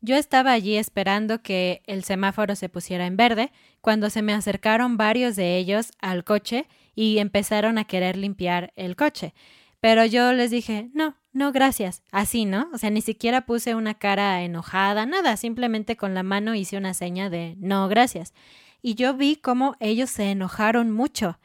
Yo 0.00 0.16
estaba 0.16 0.52
allí 0.52 0.76
esperando 0.76 1.42
que 1.42 1.82
el 1.86 2.04
semáforo 2.04 2.54
se 2.56 2.68
pusiera 2.68 3.06
en 3.06 3.16
verde, 3.16 3.50
cuando 3.80 4.10
se 4.10 4.22
me 4.22 4.32
acercaron 4.32 4.96
varios 4.96 5.34
de 5.34 5.56
ellos 5.56 5.90
al 5.98 6.24
coche 6.24 6.68
y 6.94 7.18
empezaron 7.18 7.78
a 7.78 7.84
querer 7.84 8.16
limpiar 8.16 8.72
el 8.76 8.96
coche. 8.96 9.34
Pero 9.84 10.06
yo 10.06 10.32
les 10.32 10.50
dije, 10.50 10.88
no, 10.94 11.14
no, 11.34 11.52
gracias. 11.52 12.02
Así, 12.10 12.46
¿no? 12.46 12.70
O 12.72 12.78
sea, 12.78 12.88
ni 12.88 13.02
siquiera 13.02 13.44
puse 13.44 13.74
una 13.74 13.92
cara 13.92 14.40
enojada, 14.40 15.04
nada, 15.04 15.36
simplemente 15.36 15.94
con 15.94 16.14
la 16.14 16.22
mano 16.22 16.54
hice 16.54 16.78
una 16.78 16.94
seña 16.94 17.28
de 17.28 17.54
no, 17.58 17.86
gracias. 17.86 18.32
Y 18.80 18.94
yo 18.94 19.12
vi 19.12 19.36
cómo 19.36 19.76
ellos 19.80 20.08
se 20.08 20.30
enojaron 20.30 20.90
mucho. 20.90 21.38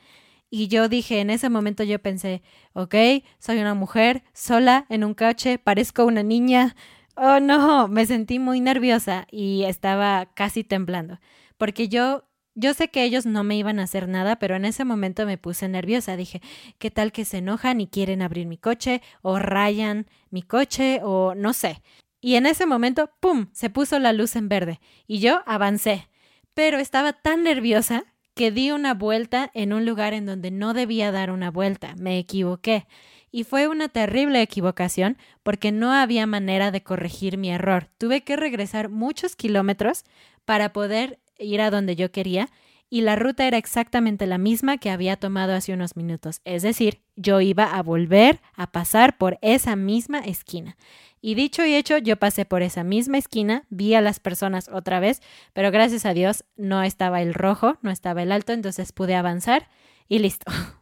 Y 0.49 0.69
yo 0.69 0.87
dije, 0.87 1.19
en 1.19 1.31
ese 1.31 1.49
momento 1.49 1.83
yo 1.83 1.99
pensé, 1.99 2.41
ok, 2.71 2.95
soy 3.39 3.59
una 3.59 3.73
mujer 3.73 4.23
sola 4.31 4.85
en 4.87 5.03
un 5.03 5.15
coche, 5.15 5.59
parezco 5.59 6.05
una 6.05 6.23
niña. 6.23 6.77
Oh, 7.15 7.41
no, 7.41 7.89
me 7.89 8.05
sentí 8.05 8.39
muy 8.39 8.61
nerviosa 8.61 9.27
y 9.29 9.65
estaba 9.65 10.27
casi 10.33 10.63
temblando. 10.63 11.19
Porque 11.57 11.89
yo 11.89 12.28
yo 12.59 12.73
sé 12.73 12.89
que 12.89 13.03
ellos 13.03 13.25
no 13.25 13.43
me 13.43 13.55
iban 13.55 13.79
a 13.79 13.83
hacer 13.83 14.07
nada, 14.07 14.37
pero 14.37 14.55
en 14.55 14.65
ese 14.65 14.83
momento 14.83 15.25
me 15.25 15.37
puse 15.37 15.67
nerviosa. 15.67 16.17
Dije, 16.17 16.41
¿qué 16.77 16.91
tal 16.91 17.11
que 17.11 17.25
se 17.25 17.37
enojan 17.37 17.79
y 17.79 17.87
quieren 17.87 18.21
abrir 18.21 18.47
mi 18.47 18.57
coche 18.57 19.01
o 19.21 19.39
rayan 19.39 20.07
mi 20.29 20.41
coche 20.41 20.99
o 21.03 21.35
no 21.35 21.53
sé? 21.53 21.81
Y 22.21 22.35
en 22.35 22.45
ese 22.45 22.65
momento, 22.65 23.11
¡pum!, 23.21 23.47
se 23.53 23.69
puso 23.69 23.97
la 23.97 24.11
luz 24.11 24.35
en 24.35 24.49
verde 24.49 24.81
y 25.07 25.19
yo 25.19 25.41
avancé. 25.45 26.09
Pero 26.53 26.77
estaba 26.77 27.13
tan 27.13 27.43
nerviosa 27.43 28.03
que 28.33 28.51
di 28.51 28.71
una 28.71 28.93
vuelta 28.93 29.51
en 29.53 29.71
un 29.71 29.85
lugar 29.85 30.13
en 30.13 30.25
donde 30.25 30.51
no 30.51 30.73
debía 30.73 31.11
dar 31.11 31.31
una 31.31 31.51
vuelta. 31.51 31.95
Me 31.97 32.17
equivoqué. 32.17 32.87
Y 33.31 33.43
fue 33.43 33.67
una 33.67 33.89
terrible 33.89 34.41
equivocación 34.41 35.17
porque 35.43 35.71
no 35.71 35.93
había 35.93 36.25
manera 36.25 36.71
de 36.71 36.81
corregir 36.81 37.37
mi 37.37 37.51
error. 37.51 37.89
Tuve 37.97 38.21
que 38.21 38.35
regresar 38.35 38.89
muchos 38.89 39.35
kilómetros 39.35 40.03
para 40.45 40.73
poder 40.73 41.19
ir 41.39 41.61
a 41.61 41.71
donde 41.71 41.95
yo 41.95 42.11
quería 42.11 42.49
y 42.89 43.01
la 43.01 43.15
ruta 43.15 43.45
era 43.45 43.57
exactamente 43.57 44.25
la 44.25 44.37
misma 44.37 44.77
que 44.77 44.89
había 44.89 45.15
tomado 45.15 45.53
hace 45.53 45.73
unos 45.73 45.95
minutos. 45.95 46.41
Es 46.43 46.63
decir, 46.63 47.01
yo 47.15 47.39
iba 47.39 47.77
a 47.77 47.83
volver 47.83 48.41
a 48.55 48.71
pasar 48.71 49.17
por 49.17 49.37
esa 49.41 49.75
misma 49.75 50.19
esquina. 50.19 50.75
Y 51.21 51.35
dicho 51.35 51.65
y 51.65 51.75
hecho, 51.75 51.97
yo 51.97 52.17
pasé 52.17 52.45
por 52.45 52.61
esa 52.61 52.83
misma 52.83 53.17
esquina, 53.17 53.63
vi 53.69 53.93
a 53.93 54.01
las 54.01 54.19
personas 54.19 54.69
otra 54.69 54.99
vez, 54.99 55.21
pero 55.53 55.69
gracias 55.69 56.05
a 56.05 56.13
Dios 56.13 56.45
no 56.55 56.81
estaba 56.81 57.21
el 57.21 57.33
rojo, 57.33 57.77
no 57.81 57.91
estaba 57.91 58.23
el 58.23 58.31
alto, 58.31 58.53
entonces 58.53 58.93
pude 58.93 59.15
avanzar 59.15 59.69
y 60.07 60.19
listo. 60.19 60.51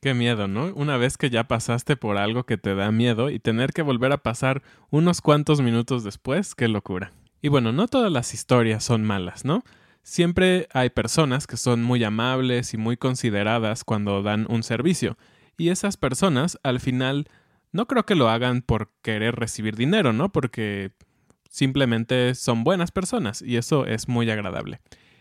Qué 0.00 0.14
miedo, 0.14 0.46
¿no? 0.46 0.72
Una 0.74 0.96
vez 0.96 1.16
que 1.16 1.30
ya 1.30 1.44
pasaste 1.44 1.96
por 1.96 2.18
algo 2.18 2.44
que 2.44 2.56
te 2.56 2.74
da 2.74 2.92
miedo 2.92 3.30
y 3.30 3.40
tener 3.40 3.72
que 3.72 3.82
volver 3.82 4.12
a 4.12 4.18
pasar 4.18 4.62
unos 4.90 5.20
cuantos 5.20 5.60
minutos 5.60 6.04
después, 6.04 6.54
qué 6.54 6.68
locura. 6.68 7.12
Y 7.42 7.48
bueno, 7.48 7.72
no 7.72 7.88
todas 7.88 8.12
las 8.12 8.32
historias 8.32 8.84
son 8.84 9.02
malas, 9.02 9.44
¿no? 9.44 9.64
Siempre 10.08 10.68
hay 10.72 10.88
personas 10.88 11.46
que 11.46 11.58
son 11.58 11.82
muy 11.82 12.02
amables 12.02 12.72
y 12.72 12.78
muy 12.78 12.96
consideradas 12.96 13.84
cuando 13.84 14.22
dan 14.22 14.46
un 14.48 14.62
servicio, 14.62 15.18
y 15.58 15.68
esas 15.68 15.98
personas 15.98 16.58
al 16.62 16.80
final 16.80 17.28
no 17.72 17.86
creo 17.86 18.06
que 18.06 18.14
lo 18.14 18.30
hagan 18.30 18.62
por 18.62 18.90
querer 19.02 19.36
recibir 19.36 19.76
dinero, 19.76 20.14
¿no? 20.14 20.32
Porque 20.32 20.92
simplemente 21.50 22.34
son 22.34 22.64
buenas 22.64 22.90
personas 22.90 23.42
y 23.42 23.58
eso 23.58 23.84
es 23.84 24.08
muy 24.08 24.30
agradable. 24.30 24.80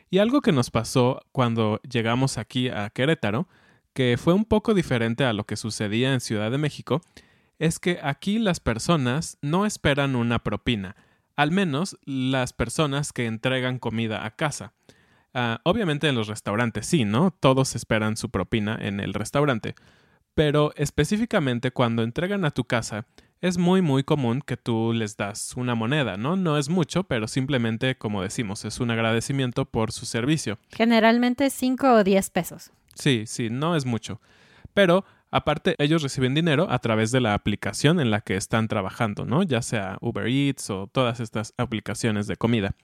Y 0.10 0.19
algo 0.19 0.39
que 0.39 0.54
nos 0.54 0.71
pasó 0.71 1.19
cuando 1.34 1.82
llegamos 1.82 2.38
aquí 2.38 2.69
a 2.69 2.89
Querétaro, 2.89 3.50
que 3.91 4.15
fue 4.17 4.34
un 4.34 4.45
poco 4.45 4.73
diferente 4.73 5.26
a 5.26 5.34
lo 5.34 5.43
que 5.43 5.58
sucedía 5.58 6.13
en 6.13 6.21
Ciudad 6.21 6.50
de 6.50 6.60
México, 6.60 7.02
es 7.60 7.80
que 7.80 8.00
aquí 8.02 8.39
las 8.39 8.62
personas 8.62 9.38
no 9.41 9.65
esperan 9.65 10.15
una 10.15 10.39
propina, 10.39 10.95
al 11.38 11.52
menos 11.52 11.97
las 12.04 12.52
personas 12.52 13.13
que 13.13 13.28
entregan 13.28 13.80
comida 13.80 14.26
a 14.26 14.36
casa. 14.36 14.73
Ah, 15.34 15.62
obviamente 15.63 16.10
en 16.10 16.15
los 16.15 16.28
restaurantes 16.28 16.88
sí, 16.88 17.06
¿no? 17.06 17.32
Todos 17.39 17.76
esperan 17.76 18.17
su 18.17 18.30
propina 18.30 18.78
en 18.82 19.00
el 19.00 19.13
restaurante. 19.13 19.76
Pero 20.34 20.73
específicamente 20.76 21.71
cuando 21.71 22.04
entregan 22.04 22.43
a 22.43 22.52
tu 22.52 22.65
casa, 22.65 23.06
es 23.39 23.60
muy 23.60 23.84
muy 23.84 24.04
común 24.04 24.41
que 24.41 24.58
tú 24.58 24.93
les 24.93 25.15
das 25.15 25.54
una 25.56 25.76
moneda, 25.76 26.17
¿no? 26.17 26.36
No 26.36 26.58
es 26.58 26.69
mucho, 26.69 27.04
pero 27.04 27.28
simplemente, 27.28 27.97
como 27.97 28.23
decimos, 28.23 28.65
es 28.65 28.80
un 28.80 28.89
agradecimiento 28.89 29.65
por 29.65 29.91
su 29.91 30.08
servicio. 30.08 30.58
Generalmente 30.71 31.52
5 31.52 31.93
o 31.93 32.04
10 32.04 32.30
pesos. 32.32 32.71
Sí, 32.95 33.26
sí, 33.28 33.52
no 33.52 33.76
es 33.76 33.86
mucho. 33.86 34.19
Pero 34.73 35.06
Aparte, 35.31 35.75
ellos 35.77 36.03
reciben 36.03 36.33
dinero 36.33 36.67
a 36.69 36.79
través 36.79 37.11
de 37.11 37.21
la 37.21 37.33
aplicación 37.33 37.99
en 37.99 38.11
la 38.11 38.21
que 38.21 38.35
están 38.35 38.67
trabajando, 38.67 39.25
¿no? 39.25 39.43
Ya 39.43 39.61
sea 39.61 39.97
Uber 40.01 40.27
Eats 40.27 40.69
o 40.69 40.87
todas 40.87 41.19
estas 41.19 41.53
aplicaciones 41.57 42.27
de 42.27 42.37
comida. 42.37 42.75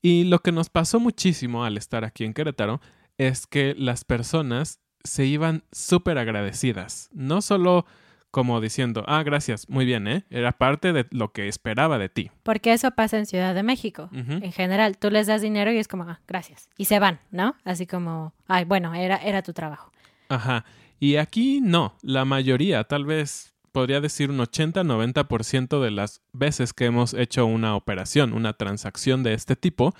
Y 0.00 0.24
lo 0.24 0.40
que 0.40 0.52
nos 0.52 0.70
pasó 0.70 1.00
muchísimo 1.00 1.64
al 1.64 1.76
estar 1.76 2.04
aquí 2.04 2.24
en 2.24 2.34
Querétaro 2.34 2.80
es 3.18 3.46
que 3.46 3.74
las 3.76 4.04
personas 4.04 4.80
se 5.02 5.24
iban 5.24 5.64
súper 5.72 6.18
agradecidas. 6.18 7.08
No 7.12 7.42
solo 7.42 7.86
como 8.30 8.60
diciendo, 8.60 9.02
ah, 9.06 9.22
gracias, 9.22 9.68
muy 9.70 9.86
bien, 9.86 10.06
¿eh? 10.06 10.26
Era 10.28 10.52
parte 10.52 10.92
de 10.92 11.06
lo 11.10 11.32
que 11.32 11.48
esperaba 11.48 11.96
de 11.98 12.10
ti. 12.10 12.30
Porque 12.42 12.74
eso 12.74 12.90
pasa 12.90 13.16
en 13.16 13.24
Ciudad 13.24 13.54
de 13.54 13.62
México. 13.62 14.10
En 14.12 14.52
general, 14.52 14.98
tú 14.98 15.10
les 15.10 15.26
das 15.26 15.40
dinero 15.40 15.72
y 15.72 15.78
es 15.78 15.88
como, 15.88 16.02
ah, 16.02 16.20
gracias. 16.28 16.68
Y 16.76 16.84
se 16.84 16.98
van, 16.98 17.18
¿no? 17.30 17.56
Así 17.64 17.86
como, 17.86 18.34
ay, 18.46 18.64
bueno, 18.64 18.94
era, 18.94 19.16
era 19.16 19.40
tu 19.42 19.54
trabajo. 19.54 19.90
Ajá. 20.28 20.66
Y 20.98 21.16
aquí 21.16 21.60
no, 21.60 21.94
la 22.02 22.24
mayoría, 22.24 22.84
tal 22.84 23.04
vez 23.04 23.54
podría 23.72 24.00
decir 24.00 24.30
un 24.30 24.38
80-90% 24.38 25.80
de 25.82 25.90
las 25.90 26.22
veces 26.32 26.72
que 26.72 26.86
hemos 26.86 27.12
hecho 27.14 27.44
una 27.46 27.76
operación, 27.76 28.32
una 28.32 28.54
transacción 28.54 29.22
de 29.22 29.34
este 29.34 29.56
tipo, 29.56 29.94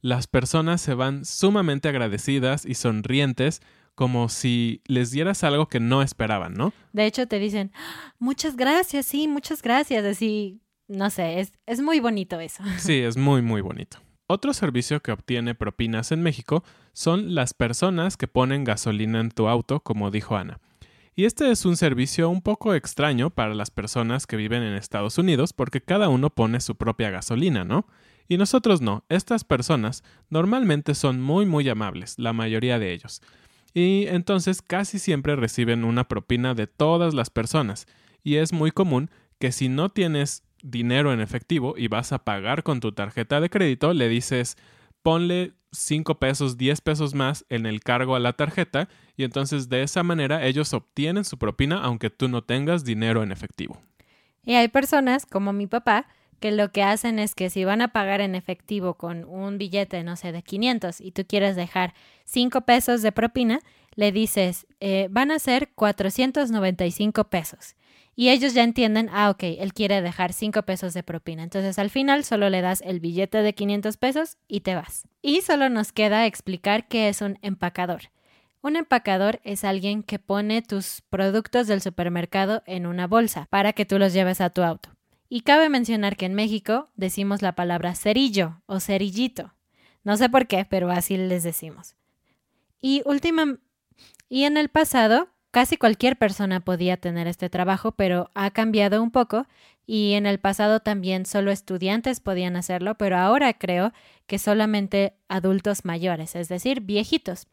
las 0.00 0.26
personas 0.28 0.80
se 0.80 0.94
van 0.94 1.24
sumamente 1.24 1.88
agradecidas 1.88 2.64
y 2.64 2.74
sonrientes 2.74 3.60
como 3.96 4.28
si 4.28 4.82
les 4.86 5.10
dieras 5.10 5.42
algo 5.42 5.68
que 5.68 5.80
no 5.80 6.02
esperaban, 6.02 6.54
¿no? 6.54 6.72
De 6.92 7.06
hecho, 7.06 7.26
te 7.26 7.38
dicen, 7.38 7.72
"Ah, 7.74 8.14
muchas 8.18 8.54
gracias, 8.56 9.06
sí, 9.06 9.26
muchas 9.26 9.62
gracias. 9.62 10.04
Así, 10.04 10.60
no 10.86 11.08
sé, 11.10 11.40
es, 11.40 11.52
es 11.64 11.80
muy 11.80 11.98
bonito 11.98 12.38
eso. 12.38 12.62
Sí, 12.78 12.98
es 13.00 13.16
muy, 13.16 13.40
muy 13.42 13.62
bonito. 13.62 13.98
Otro 14.28 14.52
servicio 14.52 15.00
que 15.02 15.12
obtiene 15.12 15.54
propinas 15.54 16.10
en 16.10 16.22
México 16.22 16.64
son 16.92 17.34
las 17.34 17.54
personas 17.54 18.16
que 18.16 18.26
ponen 18.26 18.64
gasolina 18.64 19.20
en 19.20 19.30
tu 19.30 19.46
auto, 19.48 19.80
como 19.80 20.10
dijo 20.10 20.36
Ana. 20.36 20.58
Y 21.14 21.24
este 21.24 21.50
es 21.50 21.64
un 21.64 21.76
servicio 21.76 22.28
un 22.28 22.42
poco 22.42 22.74
extraño 22.74 23.30
para 23.30 23.54
las 23.54 23.70
personas 23.70 24.26
que 24.26 24.36
viven 24.36 24.62
en 24.62 24.74
Estados 24.74 25.16
Unidos 25.16 25.52
porque 25.52 25.80
cada 25.80 26.08
uno 26.08 26.30
pone 26.30 26.60
su 26.60 26.74
propia 26.74 27.10
gasolina, 27.10 27.64
¿no? 27.64 27.86
Y 28.28 28.36
nosotros 28.36 28.80
no. 28.80 29.04
Estas 29.08 29.44
personas 29.44 30.02
normalmente 30.28 30.94
son 30.94 31.22
muy 31.22 31.46
muy 31.46 31.68
amables, 31.68 32.18
la 32.18 32.32
mayoría 32.32 32.78
de 32.78 32.92
ellos. 32.92 33.22
Y 33.72 34.06
entonces 34.08 34.60
casi 34.60 34.98
siempre 34.98 35.36
reciben 35.36 35.84
una 35.84 36.08
propina 36.08 36.54
de 36.54 36.66
todas 36.66 37.14
las 37.14 37.30
personas. 37.30 37.86
Y 38.24 38.36
es 38.36 38.52
muy 38.52 38.72
común 38.72 39.08
que 39.38 39.52
si 39.52 39.68
no 39.68 39.88
tienes 39.90 40.42
dinero 40.70 41.12
en 41.12 41.20
efectivo 41.20 41.74
y 41.76 41.88
vas 41.88 42.12
a 42.12 42.24
pagar 42.24 42.62
con 42.62 42.80
tu 42.80 42.92
tarjeta 42.92 43.40
de 43.40 43.50
crédito, 43.50 43.92
le 43.92 44.08
dices 44.08 44.56
ponle 45.02 45.52
5 45.72 46.18
pesos, 46.18 46.56
10 46.56 46.80
pesos 46.80 47.14
más 47.14 47.44
en 47.48 47.66
el 47.66 47.80
cargo 47.80 48.16
a 48.16 48.20
la 48.20 48.32
tarjeta 48.32 48.88
y 49.16 49.24
entonces 49.24 49.68
de 49.68 49.82
esa 49.82 50.02
manera 50.02 50.44
ellos 50.44 50.72
obtienen 50.74 51.24
su 51.24 51.38
propina 51.38 51.80
aunque 51.82 52.10
tú 52.10 52.28
no 52.28 52.42
tengas 52.42 52.84
dinero 52.84 53.22
en 53.22 53.30
efectivo. 53.30 53.80
Y 54.44 54.54
hay 54.54 54.68
personas, 54.68 55.26
como 55.26 55.52
mi 55.52 55.66
papá, 55.66 56.06
que 56.40 56.52
lo 56.52 56.70
que 56.70 56.82
hacen 56.82 57.18
es 57.18 57.34
que 57.34 57.50
si 57.50 57.64
van 57.64 57.80
a 57.80 57.88
pagar 57.88 58.20
en 58.20 58.34
efectivo 58.34 58.94
con 58.94 59.24
un 59.24 59.58
billete, 59.58 60.02
no 60.02 60.16
sé, 60.16 60.32
de 60.32 60.42
500 60.42 61.00
y 61.00 61.12
tú 61.12 61.24
quieres 61.26 61.56
dejar 61.56 61.94
5 62.24 62.62
pesos 62.62 63.02
de 63.02 63.12
propina, 63.12 63.60
le 63.94 64.12
dices, 64.12 64.66
eh, 64.80 65.08
van 65.10 65.30
a 65.30 65.38
ser 65.38 65.70
495 65.74 67.24
pesos. 67.24 67.74
Y 68.18 68.30
ellos 68.30 68.54
ya 68.54 68.64
entienden, 68.64 69.10
ah, 69.12 69.28
ok, 69.28 69.42
él 69.42 69.74
quiere 69.74 70.00
dejar 70.00 70.32
5 70.32 70.62
pesos 70.62 70.94
de 70.94 71.02
propina. 71.02 71.42
Entonces 71.42 71.78
al 71.78 71.90
final 71.90 72.24
solo 72.24 72.48
le 72.48 72.62
das 72.62 72.80
el 72.80 72.98
billete 72.98 73.42
de 73.42 73.54
500 73.54 73.98
pesos 73.98 74.38
y 74.48 74.60
te 74.60 74.74
vas. 74.74 75.06
Y 75.20 75.42
solo 75.42 75.68
nos 75.68 75.92
queda 75.92 76.24
explicar 76.24 76.88
qué 76.88 77.10
es 77.10 77.20
un 77.20 77.38
empacador. 77.42 78.10
Un 78.62 78.76
empacador 78.76 79.40
es 79.44 79.64
alguien 79.64 80.02
que 80.02 80.18
pone 80.18 80.62
tus 80.62 81.02
productos 81.10 81.66
del 81.66 81.82
supermercado 81.82 82.62
en 82.66 82.86
una 82.86 83.06
bolsa 83.06 83.46
para 83.50 83.74
que 83.74 83.84
tú 83.84 83.98
los 83.98 84.14
lleves 84.14 84.40
a 84.40 84.50
tu 84.50 84.62
auto. 84.62 84.88
Y 85.28 85.42
cabe 85.42 85.68
mencionar 85.68 86.16
que 86.16 86.24
en 86.24 86.34
México 86.34 86.88
decimos 86.96 87.42
la 87.42 87.54
palabra 87.54 87.94
cerillo 87.94 88.62
o 88.64 88.80
cerillito. 88.80 89.52
No 90.04 90.16
sé 90.16 90.30
por 90.30 90.46
qué, 90.46 90.64
pero 90.64 90.90
así 90.90 91.18
les 91.18 91.42
decimos. 91.42 91.96
Y 92.80 93.02
última 93.04 93.58
y 94.28 94.44
en 94.44 94.56
el 94.56 94.68
pasado 94.68 95.28
casi 95.56 95.78
cualquier 95.78 96.18
persona 96.18 96.60
podía 96.60 96.98
tener 96.98 97.26
este 97.26 97.48
trabajo, 97.48 97.92
pero 97.92 98.30
ha 98.34 98.50
cambiado 98.50 99.02
un 99.02 99.10
poco 99.10 99.46
y 99.86 100.12
en 100.12 100.26
el 100.26 100.38
pasado 100.38 100.80
también 100.80 101.24
solo 101.24 101.50
estudiantes 101.50 102.20
podían 102.20 102.56
hacerlo, 102.56 102.96
pero 102.96 103.16
ahora 103.16 103.54
creo 103.54 103.94
que 104.26 104.38
solamente 104.38 105.14
adultos 105.28 105.86
mayores, 105.86 106.36
es 106.36 106.50
decir, 106.50 106.82
viejitos. 106.82 107.46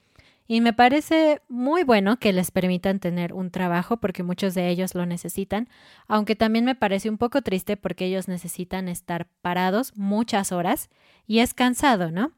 Y 0.49 0.59
me 0.59 0.73
parece 0.73 1.41
muy 1.47 1.85
bueno 1.85 2.19
que 2.19 2.33
les 2.33 2.51
permitan 2.51 2.99
tener 2.99 3.31
un 3.31 3.51
trabajo 3.51 3.95
porque 3.95 4.21
muchos 4.21 4.53
de 4.53 4.67
ellos 4.67 4.95
lo 4.95 5.05
necesitan, 5.05 5.69
aunque 6.09 6.35
también 6.35 6.65
me 6.65 6.75
parece 6.75 7.09
un 7.09 7.17
poco 7.17 7.41
triste 7.41 7.77
porque 7.77 8.03
ellos 8.07 8.27
necesitan 8.27 8.89
estar 8.89 9.29
parados 9.41 9.95
muchas 9.95 10.51
horas 10.51 10.89
y 11.25 11.39
es 11.39 11.53
cansado, 11.53 12.11
¿no? 12.11 12.33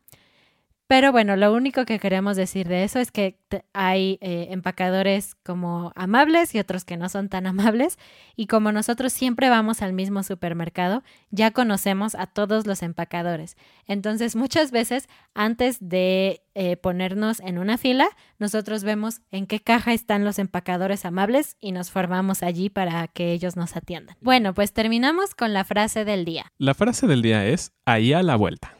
Pero 0.87 1.11
bueno, 1.11 1.35
lo 1.35 1.51
único 1.51 1.83
que 1.85 1.97
queremos 1.97 2.37
decir 2.37 2.67
de 2.67 2.83
eso 2.83 2.99
es 2.99 3.11
que 3.11 3.39
hay 3.73 4.19
eh, 4.21 4.47
empacadores 4.51 5.33
como 5.43 5.91
amables 5.95 6.53
y 6.53 6.59
otros 6.59 6.85
que 6.85 6.95
no 6.95 7.09
son 7.09 7.27
tan 7.27 7.47
amables. 7.47 7.97
Y 8.35 8.45
como 8.45 8.71
nosotros 8.71 9.11
siempre 9.11 9.49
vamos 9.49 9.81
al 9.81 9.93
mismo 9.93 10.21
supermercado, 10.21 11.03
ya 11.31 11.51
conocemos 11.51 12.13
a 12.13 12.27
todos 12.27 12.67
los 12.67 12.83
empacadores. 12.83 13.57
Entonces, 13.87 14.35
muchas 14.35 14.71
veces, 14.71 15.09
antes 15.33 15.77
de 15.79 16.43
eh, 16.53 16.77
ponernos 16.77 17.39
en 17.39 17.57
una 17.57 17.79
fila, 17.79 18.07
nosotros 18.37 18.83
vemos 18.83 19.21
en 19.31 19.47
qué 19.47 19.59
caja 19.59 19.91
están 19.91 20.23
los 20.23 20.37
empacadores 20.37 21.03
amables 21.05 21.57
y 21.59 21.71
nos 21.71 21.89
formamos 21.89 22.43
allí 22.43 22.69
para 22.69 23.07
que 23.07 23.31
ellos 23.31 23.55
nos 23.55 23.75
atiendan. 23.75 24.17
Bueno, 24.21 24.53
pues 24.53 24.71
terminamos 24.71 25.33
con 25.33 25.51
la 25.51 25.63
frase 25.63 26.05
del 26.05 26.25
día. 26.25 26.51
La 26.59 26.75
frase 26.75 27.07
del 27.07 27.23
día 27.23 27.45
es 27.47 27.71
ahí 27.85 28.13
a 28.13 28.21
la 28.21 28.35
vuelta 28.35 28.75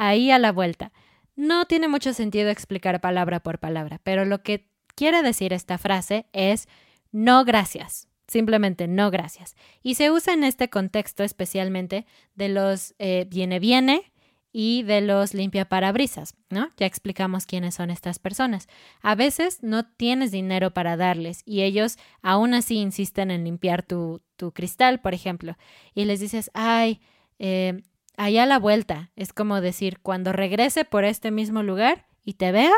ahí 0.00 0.30
a 0.30 0.38
la 0.38 0.50
vuelta. 0.50 0.92
No 1.36 1.66
tiene 1.66 1.86
mucho 1.86 2.14
sentido 2.14 2.48
explicar 2.48 3.00
palabra 3.00 3.40
por 3.40 3.58
palabra, 3.58 4.00
pero 4.02 4.24
lo 4.24 4.42
que 4.42 4.66
quiere 4.94 5.22
decir 5.22 5.52
esta 5.52 5.78
frase 5.78 6.26
es 6.32 6.68
no 7.12 7.44
gracias. 7.44 8.08
Simplemente 8.26 8.88
no 8.88 9.10
gracias. 9.10 9.56
Y 9.82 9.96
se 9.96 10.10
usa 10.10 10.32
en 10.32 10.44
este 10.44 10.70
contexto 10.70 11.22
especialmente 11.22 12.06
de 12.34 12.48
los 12.48 12.94
eh, 12.98 13.26
viene 13.28 13.58
viene 13.58 14.12
y 14.52 14.84
de 14.84 15.00
los 15.02 15.34
limpia 15.34 15.68
parabrisas, 15.68 16.34
¿no? 16.48 16.70
Ya 16.76 16.86
explicamos 16.86 17.44
quiénes 17.44 17.74
son 17.74 17.90
estas 17.90 18.18
personas. 18.18 18.68
A 19.02 19.14
veces 19.14 19.62
no 19.62 19.84
tienes 19.84 20.30
dinero 20.30 20.72
para 20.72 20.96
darles 20.96 21.42
y 21.44 21.62
ellos 21.62 21.98
aún 22.22 22.54
así 22.54 22.76
insisten 22.76 23.30
en 23.30 23.44
limpiar 23.44 23.82
tu, 23.82 24.22
tu 24.36 24.52
cristal, 24.52 25.00
por 25.00 25.12
ejemplo, 25.12 25.56
y 25.94 26.04
les 26.04 26.20
dices, 26.20 26.50
ay, 26.54 27.00
eh, 27.38 27.82
allá 28.20 28.42
a 28.42 28.46
la 28.46 28.58
vuelta. 28.58 29.10
Es 29.16 29.32
como 29.32 29.60
decir, 29.60 29.98
cuando 30.00 30.32
regrese 30.32 30.84
por 30.84 31.04
este 31.04 31.30
mismo 31.30 31.62
lugar 31.62 32.06
y 32.22 32.34
te 32.34 32.52
vea, 32.52 32.74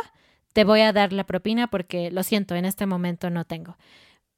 te 0.52 0.64
voy 0.64 0.80
a 0.82 0.92
dar 0.92 1.12
la 1.12 1.24
propina 1.24 1.66
porque 1.66 2.10
lo 2.12 2.22
siento, 2.22 2.54
en 2.54 2.64
este 2.64 2.86
momento 2.86 3.28
no 3.28 3.44
tengo. 3.44 3.76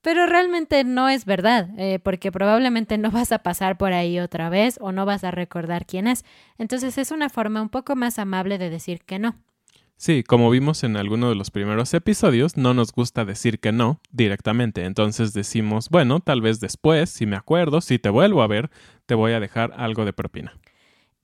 Pero 0.01 0.27
realmente 0.27 0.83
no 0.83 1.09
es 1.09 1.25
verdad, 1.25 1.69
eh, 1.79 1.99
porque 1.99 2.33
probablemente 2.33 2.99
no 2.99 3.11
vas 3.11 3.33
a 3.33 3.41
pasar 3.41 3.77
por 3.77 3.93
ahí 3.93 4.19
otra 4.19 4.49
vez 4.49 4.79
o 4.81 4.93
no 4.93 5.05
vas 5.05 5.25
a 5.25 5.31
recordar 5.31 5.87
quién 5.87 6.07
es. 6.07 6.25
Entonces 6.57 6.97
es 6.97 7.11
una 7.11 7.29
forma 7.29 7.61
un 7.61 7.69
poco 7.69 7.97
más 7.97 8.19
amable 8.19 8.57
de 8.57 8.71
decir 8.71 9.03
que 9.05 9.19
no. 9.19 9.37
Sí, 9.97 10.23
como 10.23 10.51
vimos 10.51 10.85
en 10.85 10.97
alguno 10.97 11.29
de 11.29 11.35
los 11.35 11.51
primeros 11.51 11.95
episodios, 11.95 12.57
no 12.57 12.75
nos 12.75 12.93
gusta 12.93 13.25
decir 13.25 13.61
que 13.61 13.73
no 13.73 14.01
directamente. 14.11 14.85
Entonces 14.85 15.35
decimos, 15.35 15.89
bueno, 15.91 16.21
tal 16.21 16.41
vez 16.41 16.61
después, 16.61 17.11
si 17.11 17.27
me 17.27 17.37
acuerdo, 17.37 17.81
si 17.81 17.99
te 17.99 18.09
vuelvo 18.09 18.43
a 18.43 18.47
ver, 18.47 18.71
te 19.07 19.15
voy 19.15 19.33
a 19.33 19.41
dejar 19.41 19.73
algo 19.77 20.05
de 20.05 20.13
propina. 20.13 20.59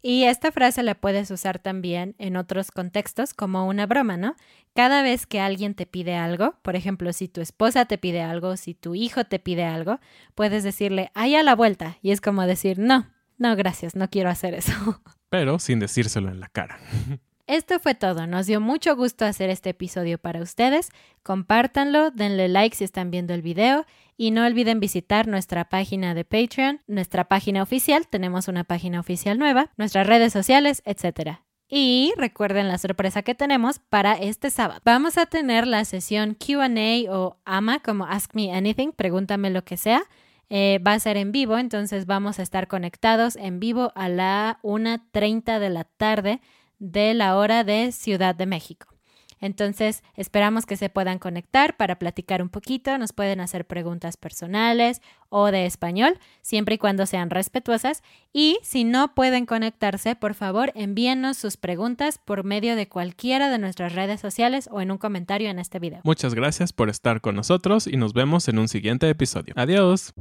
Y 0.02 0.24
esta 0.24 0.50
frase 0.50 0.82
la 0.82 0.94
puedes 0.94 1.30
usar 1.30 1.58
también 1.58 2.14
en 2.18 2.36
otros 2.36 2.70
contextos 2.70 3.34
como 3.34 3.66
una 3.66 3.86
broma, 3.86 4.16
¿no? 4.16 4.34
Cada 4.74 5.02
vez 5.02 5.26
que 5.26 5.40
alguien 5.40 5.74
te 5.74 5.84
pide 5.84 6.14
algo, 6.14 6.54
por 6.62 6.76
ejemplo, 6.76 7.12
si 7.12 7.28
tu 7.28 7.40
esposa 7.40 7.84
te 7.84 7.98
pide 7.98 8.22
algo, 8.22 8.56
si 8.56 8.74
tu 8.74 8.94
hijo 8.94 9.24
te 9.24 9.38
pide 9.38 9.64
algo, 9.64 10.00
puedes 10.34 10.64
decirle, 10.64 11.10
ahí 11.14 11.34
a 11.34 11.42
la 11.42 11.54
vuelta. 11.54 11.98
Y 12.02 12.12
es 12.12 12.20
como 12.20 12.46
decir, 12.46 12.78
no, 12.78 13.10
no, 13.36 13.56
gracias, 13.56 13.94
no 13.94 14.08
quiero 14.08 14.30
hacer 14.30 14.54
eso. 14.54 14.72
Pero 15.28 15.58
sin 15.58 15.80
decírselo 15.80 16.30
en 16.30 16.40
la 16.40 16.48
cara. 16.48 16.78
Esto 17.46 17.80
fue 17.80 17.96
todo. 17.96 18.28
Nos 18.28 18.46
dio 18.46 18.60
mucho 18.60 18.94
gusto 18.94 19.24
hacer 19.24 19.50
este 19.50 19.70
episodio 19.70 20.18
para 20.18 20.40
ustedes. 20.40 20.90
Compártanlo, 21.24 22.12
denle 22.12 22.48
like 22.48 22.76
si 22.76 22.84
están 22.84 23.10
viendo 23.10 23.34
el 23.34 23.42
video 23.42 23.86
y 24.20 24.32
no 24.32 24.44
olviden 24.44 24.80
visitar 24.80 25.26
nuestra 25.28 25.70
página 25.70 26.12
de 26.12 26.26
Patreon, 26.26 26.82
nuestra 26.86 27.24
página 27.24 27.62
oficial, 27.62 28.06
tenemos 28.06 28.48
una 28.48 28.64
página 28.64 29.00
oficial 29.00 29.38
nueva, 29.38 29.70
nuestras 29.78 30.06
redes 30.06 30.30
sociales, 30.30 30.82
etc. 30.84 31.38
Y 31.70 32.12
recuerden 32.18 32.68
la 32.68 32.76
sorpresa 32.76 33.22
que 33.22 33.34
tenemos 33.34 33.78
para 33.78 34.12
este 34.12 34.50
sábado. 34.50 34.82
Vamos 34.84 35.16
a 35.16 35.24
tener 35.24 35.66
la 35.66 35.86
sesión 35.86 36.34
QA 36.34 36.68
o 37.10 37.38
AMA 37.46 37.78
como 37.78 38.04
Ask 38.04 38.34
Me 38.34 38.52
Anything, 38.52 38.92
pregúntame 38.92 39.48
lo 39.48 39.64
que 39.64 39.78
sea. 39.78 40.02
Eh, 40.50 40.80
va 40.86 40.92
a 40.92 41.00
ser 41.00 41.16
en 41.16 41.32
vivo, 41.32 41.56
entonces 41.56 42.04
vamos 42.04 42.38
a 42.40 42.42
estar 42.42 42.68
conectados 42.68 43.36
en 43.36 43.58
vivo 43.58 43.90
a 43.94 44.10
la 44.10 44.58
1.30 44.62 45.58
de 45.58 45.70
la 45.70 45.84
tarde 45.84 46.42
de 46.78 47.14
la 47.14 47.38
hora 47.38 47.64
de 47.64 47.90
Ciudad 47.90 48.34
de 48.34 48.44
México. 48.44 48.89
Entonces, 49.40 50.02
esperamos 50.16 50.66
que 50.66 50.76
se 50.76 50.90
puedan 50.90 51.18
conectar 51.18 51.76
para 51.76 51.98
platicar 51.98 52.42
un 52.42 52.48
poquito, 52.48 52.96
nos 52.98 53.12
pueden 53.12 53.40
hacer 53.40 53.66
preguntas 53.66 54.16
personales 54.16 55.00
o 55.28 55.50
de 55.50 55.66
español, 55.66 56.18
siempre 56.42 56.74
y 56.74 56.78
cuando 56.78 57.06
sean 57.06 57.30
respetuosas. 57.30 58.02
Y 58.32 58.58
si 58.62 58.84
no 58.84 59.14
pueden 59.14 59.46
conectarse, 59.46 60.16
por 60.16 60.34
favor, 60.34 60.72
envíenos 60.74 61.36
sus 61.38 61.56
preguntas 61.56 62.18
por 62.18 62.44
medio 62.44 62.76
de 62.76 62.88
cualquiera 62.88 63.50
de 63.50 63.58
nuestras 63.58 63.94
redes 63.94 64.20
sociales 64.20 64.68
o 64.70 64.80
en 64.80 64.90
un 64.90 64.98
comentario 64.98 65.50
en 65.50 65.58
este 65.58 65.78
video. 65.78 66.00
Muchas 66.04 66.34
gracias 66.34 66.72
por 66.72 66.90
estar 66.90 67.20
con 67.20 67.36
nosotros 67.36 67.86
y 67.86 67.96
nos 67.96 68.12
vemos 68.12 68.48
en 68.48 68.58
un 68.58 68.68
siguiente 68.68 69.08
episodio. 69.08 69.54
Adiós. 69.56 70.12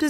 to 0.00 0.09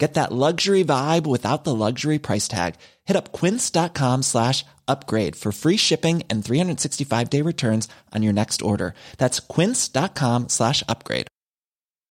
Get 0.00 0.14
that 0.14 0.32
luxury 0.32 0.82
vibe 0.82 1.26
without 1.26 1.64
the 1.64 1.74
luxury 1.74 2.18
price 2.18 2.48
tag. 2.48 2.76
Hit 3.04 3.18
up 3.18 3.32
quince.com 3.32 4.22
slash 4.22 4.64
upgrade 4.88 5.36
for 5.36 5.52
free 5.52 5.76
shipping 5.76 6.22
and 6.30 6.42
365 6.42 7.28
day 7.28 7.42
returns 7.42 7.86
on 8.14 8.22
your 8.22 8.32
next 8.32 8.62
order. 8.62 8.94
That's 9.18 9.40
quince.com 9.40 10.48
slash 10.48 10.82
upgrade. 10.88 11.26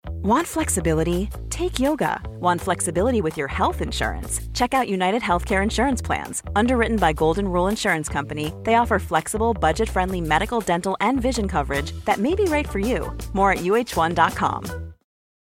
Want 0.10 0.48
flexibility? 0.48 1.30
Take 1.50 1.80
yoga. 1.80 2.22
Want 2.42 2.60
flexibility 2.60 3.22
with 3.22 3.38
your 3.38 3.48
health 3.48 3.82
insurance? 3.82 4.42
Check 4.54 4.74
out 4.74 4.90
United 4.90 5.22
Healthcare 5.22 5.64
Insurance 5.64 6.02
Plans. 6.02 6.44
Underwritten 6.58 6.98
by 6.98 7.14
Golden 7.14 7.48
Rule 7.48 7.70
Insurance 7.70 8.10
Company, 8.10 8.54
they 8.64 8.76
offer 8.76 9.00
flexible, 9.00 9.54
budget 9.54 9.88
friendly 9.88 10.20
medical, 10.20 10.60
dental, 10.60 10.98
and 11.00 11.22
vision 11.22 11.48
coverage 11.48 11.94
that 12.04 12.20
may 12.20 12.36
be 12.36 12.44
right 12.46 12.68
for 12.68 12.80
you. 12.80 13.16
More 13.34 13.54
at 13.54 13.60
uh1.com. 13.60 14.87